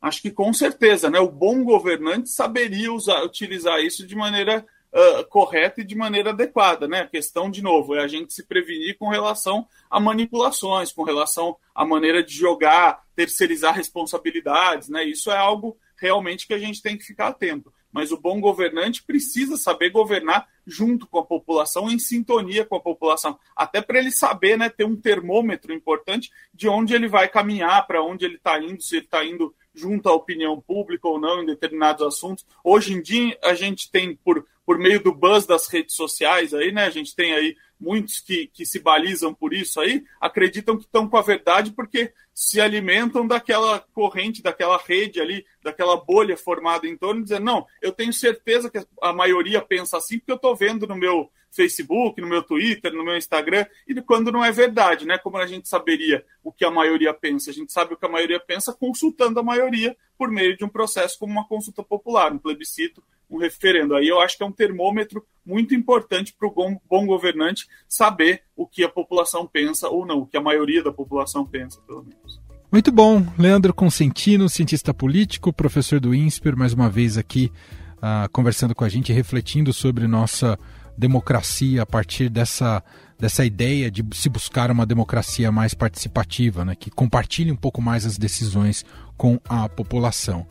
Acho 0.02 0.22
que 0.22 0.32
com 0.32 0.52
certeza, 0.54 1.10
né? 1.10 1.20
O 1.20 1.32
bom 1.32 1.64
governante 1.64 2.30
saberia 2.30 2.92
usar, 2.92 3.24
utilizar 3.24 3.80
isso 3.82 4.08
de 4.08 4.16
maneira 4.16 4.66
uh, 4.94 5.26
correta 5.26 5.82
e 5.82 5.84
de 5.84 5.96
maneira 5.96 6.30
adequada, 6.30 6.88
né? 6.88 7.02
A 7.02 7.08
questão, 7.08 7.52
de 7.52 7.62
novo, 7.62 7.96
é 7.96 8.04
a 8.04 8.08
gente 8.08 8.34
se 8.34 8.46
prevenir 8.46 8.98
com 8.98 9.10
relação 9.10 9.68
a 9.90 10.00
manipulações, 10.00 10.92
com 10.92 11.04
relação 11.04 11.58
à 11.76 11.86
maneira 11.86 12.24
de 12.24 12.34
jogar, 12.34 13.02
terceirizar 13.16 13.76
responsabilidades, 13.76 14.90
né? 14.90 15.04
Isso 15.04 15.30
é 15.30 15.38
algo 15.38 15.78
realmente 15.98 16.48
que 16.48 16.54
a 16.54 16.60
gente 16.60 16.82
tem 16.82 16.98
que 16.98 17.04
ficar 17.04 17.28
atento 17.28 17.74
mas 17.92 18.12
o 18.12 18.20
bom 18.20 18.40
governante 18.40 19.04
precisa 19.04 19.58
saber 19.58 19.90
governar 19.90 20.48
junto 20.66 21.08
com 21.08 21.20
a 21.20 21.26
população, 21.26 21.90
em 21.90 21.98
sintonia 21.98 22.66
com 22.66 22.76
a 22.76 22.80
população, 22.80 23.40
até 23.56 23.82
para 23.82 24.00
ele 24.00 24.12
saber, 24.12 24.58
né, 24.58 24.70
ter 24.70 24.86
um 24.86 24.96
termômetro 24.96 25.74
importante 25.74 26.32
de 26.54 26.68
onde 26.68 26.94
ele 26.94 27.08
vai 27.08 27.28
caminhar, 27.28 27.86
para 27.88 28.04
onde 28.04 28.26
ele 28.26 28.36
está 28.36 28.62
indo, 28.62 28.82
se 28.82 28.98
ele 28.98 29.06
está 29.06 29.26
indo 29.26 29.54
junto 29.74 30.10
à 30.10 30.14
opinião 30.14 30.60
pública 30.60 31.08
ou 31.08 31.20
não 31.20 31.42
em 31.42 31.46
determinados 31.46 32.06
assuntos. 32.06 32.46
Hoje 32.64 32.94
em 32.94 33.02
dia, 33.02 33.38
a 33.44 33.54
gente 33.54 33.90
tem, 33.90 34.16
por, 34.16 34.46
por 34.66 34.78
meio 34.78 35.02
do 35.02 35.14
buzz 35.14 35.46
das 35.46 35.68
redes 35.68 35.96
sociais, 35.96 36.54
aí, 36.54 36.72
né, 36.72 36.86
a 36.86 36.90
gente 36.90 37.16
tem 37.16 37.34
aí 37.34 37.56
muitos 37.80 38.20
que, 38.20 38.48
que 38.48 38.66
se 38.66 38.80
balizam 38.80 39.34
por 39.34 39.54
isso 39.54 39.80
aí, 39.80 40.04
acreditam 40.20 40.78
que 40.78 40.84
estão 40.84 41.08
com 41.08 41.18
a 41.18 41.22
verdade 41.22 41.72
porque 41.72 42.14
se 42.34 42.60
alimentam 42.60 43.28
daquela 43.28 43.80
corrente, 43.94 44.42
daquela 44.42 44.78
rede 44.78 45.20
ali, 45.20 45.46
daquela 45.64 45.98
bolha 45.98 46.38
formada 46.38 46.88
em 46.88 46.98
torno, 46.98 47.24
dizendo, 47.24 47.46
não, 47.46 47.68
eu 47.82 47.92
tenho 47.92 48.14
certeza 48.14 48.70
que 48.70 48.80
a 49.02 49.14
maioria 49.14 49.62
pensa 49.62 49.98
assim, 49.98 50.20
porque 50.20 50.32
eu 50.32 50.38
estou 50.38 50.56
vendo 50.56 50.88
no 50.88 50.96
meu 50.96 51.32
Facebook, 51.52 52.22
no 52.22 52.28
meu 52.28 52.44
Twitter, 52.44 52.94
no 52.94 53.04
meu 53.04 53.18
Instagram, 53.18 53.66
e 53.88 54.00
quando 54.02 54.32
não 54.32 54.44
é 54.44 54.52
verdade, 54.52 55.06
né? 55.06 55.18
Como 55.18 55.38
a 55.38 55.48
gente 55.48 55.68
saberia 55.68 56.24
o 56.44 56.52
que 56.52 56.64
a 56.64 56.72
maioria 56.72 57.14
pensa? 57.14 57.50
A 57.50 57.54
gente 57.54 57.72
sabe 57.72 57.94
o 57.94 57.98
que 57.98 58.06
a 58.06 58.10
maioria 58.10 58.40
pensa 58.40 58.74
consultando 58.74 59.40
a 59.40 59.44
maioria 59.44 59.98
por 60.18 60.30
meio 60.30 60.56
de 60.56 60.64
um 60.64 60.70
processo 60.70 61.18
como 61.18 61.34
uma 61.34 61.48
consulta 61.48 61.84
popular, 61.84 62.32
um 62.32 62.38
plebiscito, 62.38 63.04
um 63.30 63.38
referendo. 63.38 63.96
Aí 63.96 64.08
eu 64.08 64.20
acho 64.20 64.38
que 64.38 64.44
é 64.44 64.46
um 64.46 64.52
termômetro 64.52 65.24
muito 65.46 65.76
importante 65.76 66.34
para 66.38 66.48
o 66.48 66.52
bom, 66.52 66.80
bom 66.90 67.06
governante 67.06 67.68
saber 67.88 68.44
o 68.56 68.68
que 68.68 68.84
a 68.84 68.90
população 68.90 69.48
pensa 69.48 69.90
ou 69.90 70.06
não, 70.06 70.20
o 70.20 70.26
que 70.26 70.38
a 70.38 70.42
maioria 70.42 70.84
da 70.84 70.92
população 70.92 71.46
pensa, 71.46 71.80
pelo 71.82 72.04
menos. 72.04 72.40
Muito 72.72 72.92
bom. 72.92 73.26
Leandro 73.38 73.74
Consentino, 73.74 74.48
cientista 74.48 74.94
político, 74.94 75.52
professor 75.52 76.00
do 76.00 76.14
INSPER, 76.14 76.56
mais 76.56 76.74
uma 76.74 76.90
vez 76.90 77.18
aqui 77.18 77.52
uh, 77.98 78.30
conversando 78.32 78.76
com 78.76 78.84
a 78.84 78.90
gente, 78.90 79.12
refletindo 79.12 79.74
sobre 79.74 80.06
nossa 80.08 80.58
democracia 80.96 81.82
a 81.82 81.86
partir 81.86 82.30
dessa, 82.30 82.84
dessa 83.18 83.46
ideia 83.46 83.90
de 83.90 84.06
se 84.14 84.30
buscar 84.30 84.70
uma 84.70 84.86
democracia 84.86 85.52
mais 85.52 85.74
participativa, 85.74 86.66
né, 86.66 86.76
que 86.76 86.92
compartilhe 86.92 87.52
um 87.52 87.56
pouco 87.56 87.82
mais 87.82 88.06
as 88.06 88.18
decisões 88.18 88.86
com 89.18 89.40
a 89.48 89.68
população. 89.70 90.46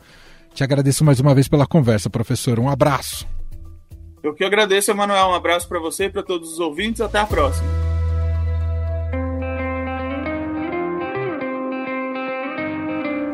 Te 0.53 0.63
agradeço 0.63 1.03
mais 1.05 1.19
uma 1.19 1.33
vez 1.33 1.47
pela 1.47 1.65
conversa, 1.65 2.09
professor. 2.09 2.59
Um 2.59 2.69
abraço. 2.69 3.27
Eu 4.21 4.33
que 4.33 4.43
agradeço, 4.43 4.91
Emanuel. 4.91 5.29
Um 5.29 5.33
abraço 5.33 5.67
para 5.67 5.79
você 5.79 6.05
e 6.05 6.09
para 6.09 6.23
todos 6.23 6.53
os 6.53 6.59
ouvintes. 6.59 7.01
Até 7.01 7.19
a 7.19 7.25
próxima. 7.25 7.67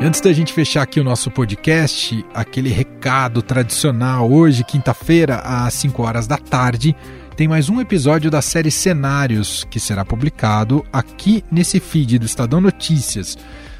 Antes 0.02 0.22
da 0.22 0.32
gente 0.32 0.54
fechar 0.54 0.84
aqui 0.84 1.00
o 1.00 1.04
nosso 1.04 1.32
podcast, 1.32 2.24
aquele 2.32 2.70
recado 2.70 3.42
tradicional, 3.42 4.32
hoje, 4.32 4.64
quinta-feira, 4.64 5.38
às 5.38 5.74
5 5.74 6.04
horas 6.04 6.28
da 6.28 6.38
tarde, 6.38 6.96
tem 7.36 7.48
mais 7.48 7.70
um 7.70 7.82
episódio 7.82 8.30
da 8.30 8.40
série 8.40 8.70
Cenários, 8.70 9.64
que 9.64 9.80
será 9.80 10.06
publicado 10.06 10.86
aqui 10.94 11.44
nesse 11.52 11.80
feed 11.80 12.20
do 12.20 12.26
Estadão 12.26 12.62
Notícias. 12.62 13.36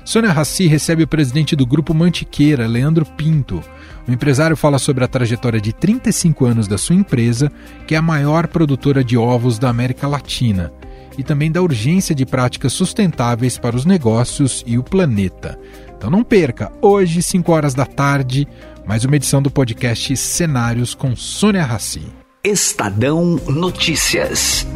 Sônia 0.06 0.32
Rassi 0.32 0.68
recebe 0.68 1.02
o 1.02 1.08
presidente 1.08 1.56
do 1.56 1.66
Grupo 1.66 1.92
Mantiqueira, 1.92 2.68
Leandro 2.68 3.04
Pinto. 3.04 3.64
O 4.08 4.12
empresário 4.12 4.56
fala 4.56 4.78
sobre 4.78 5.04
a 5.04 5.08
trajetória 5.08 5.60
de 5.60 5.74
35 5.74 6.46
anos 6.46 6.68
da 6.68 6.78
sua 6.78 6.96
empresa, 6.96 7.52
que 7.88 7.96
é 7.96 7.98
a 7.98 8.04
maior 8.04 8.48
produtora 8.48 9.04
de 9.04 9.18
ovos 9.18 9.58
da 9.58 9.68
América 9.68 10.08
Latina, 10.08 10.72
e 11.18 11.24
também 11.24 11.52
da 11.52 11.60
urgência 11.60 12.14
de 12.14 12.24
práticas 12.24 12.72
sustentáveis 12.72 13.58
para 13.58 13.76
os 13.76 13.84
negócios 13.84 14.64
e 14.68 14.78
o 14.78 14.84
planeta. 14.84 15.58
Então 15.98 16.12
não 16.12 16.24
perca, 16.24 16.72
hoje, 16.84 17.24
5 17.24 17.52
horas 17.52 17.74
da 17.74 17.88
tarde, 17.88 18.48
mais 18.86 19.06
uma 19.06 19.16
edição 19.16 19.42
do 19.42 19.50
podcast 19.50 20.16
Cenários 20.16 20.94
com 20.94 21.16
Sônia 21.16 21.64
Rassi. 21.64 22.04
Estadão 22.44 23.40
Notícias. 23.48 24.68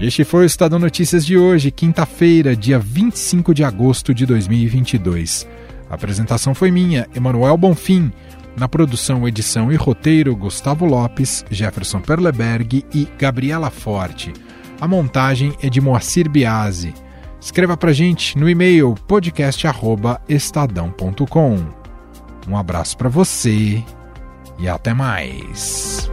Este 0.00 0.24
foi 0.24 0.42
o 0.42 0.46
Estadão 0.46 0.78
Notícias 0.78 1.24
de 1.24 1.38
hoje, 1.38 1.70
quinta-feira, 1.70 2.56
dia 2.56 2.78
25 2.78 3.54
de 3.54 3.64
agosto 3.64 4.12
de 4.12 4.26
2022. 4.26 5.48
A 5.88 5.94
apresentação 5.94 6.54
foi 6.54 6.70
minha, 6.70 7.08
Emanuel 7.14 7.56
Bonfim. 7.56 8.12
Na 8.56 8.68
produção, 8.68 9.26
edição 9.26 9.72
e 9.72 9.76
roteiro, 9.76 10.36
Gustavo 10.36 10.84
Lopes, 10.84 11.44
Jefferson 11.50 12.00
Perleberg 12.00 12.84
e 12.92 13.08
Gabriela 13.18 13.70
Forte. 13.70 14.32
A 14.80 14.86
montagem 14.86 15.54
é 15.62 15.70
de 15.70 15.80
Moacir 15.80 16.28
Biasi. 16.28 16.92
Escreva 17.40 17.76
pra 17.76 17.92
gente 17.92 18.38
no 18.38 18.48
e-mail 18.48 18.94
podcast@estadão.com. 19.06 21.66
Um 22.48 22.56
abraço 22.56 22.96
para 22.96 23.08
você 23.08 23.82
e 24.58 24.68
até 24.68 24.94
mais. 24.94 26.08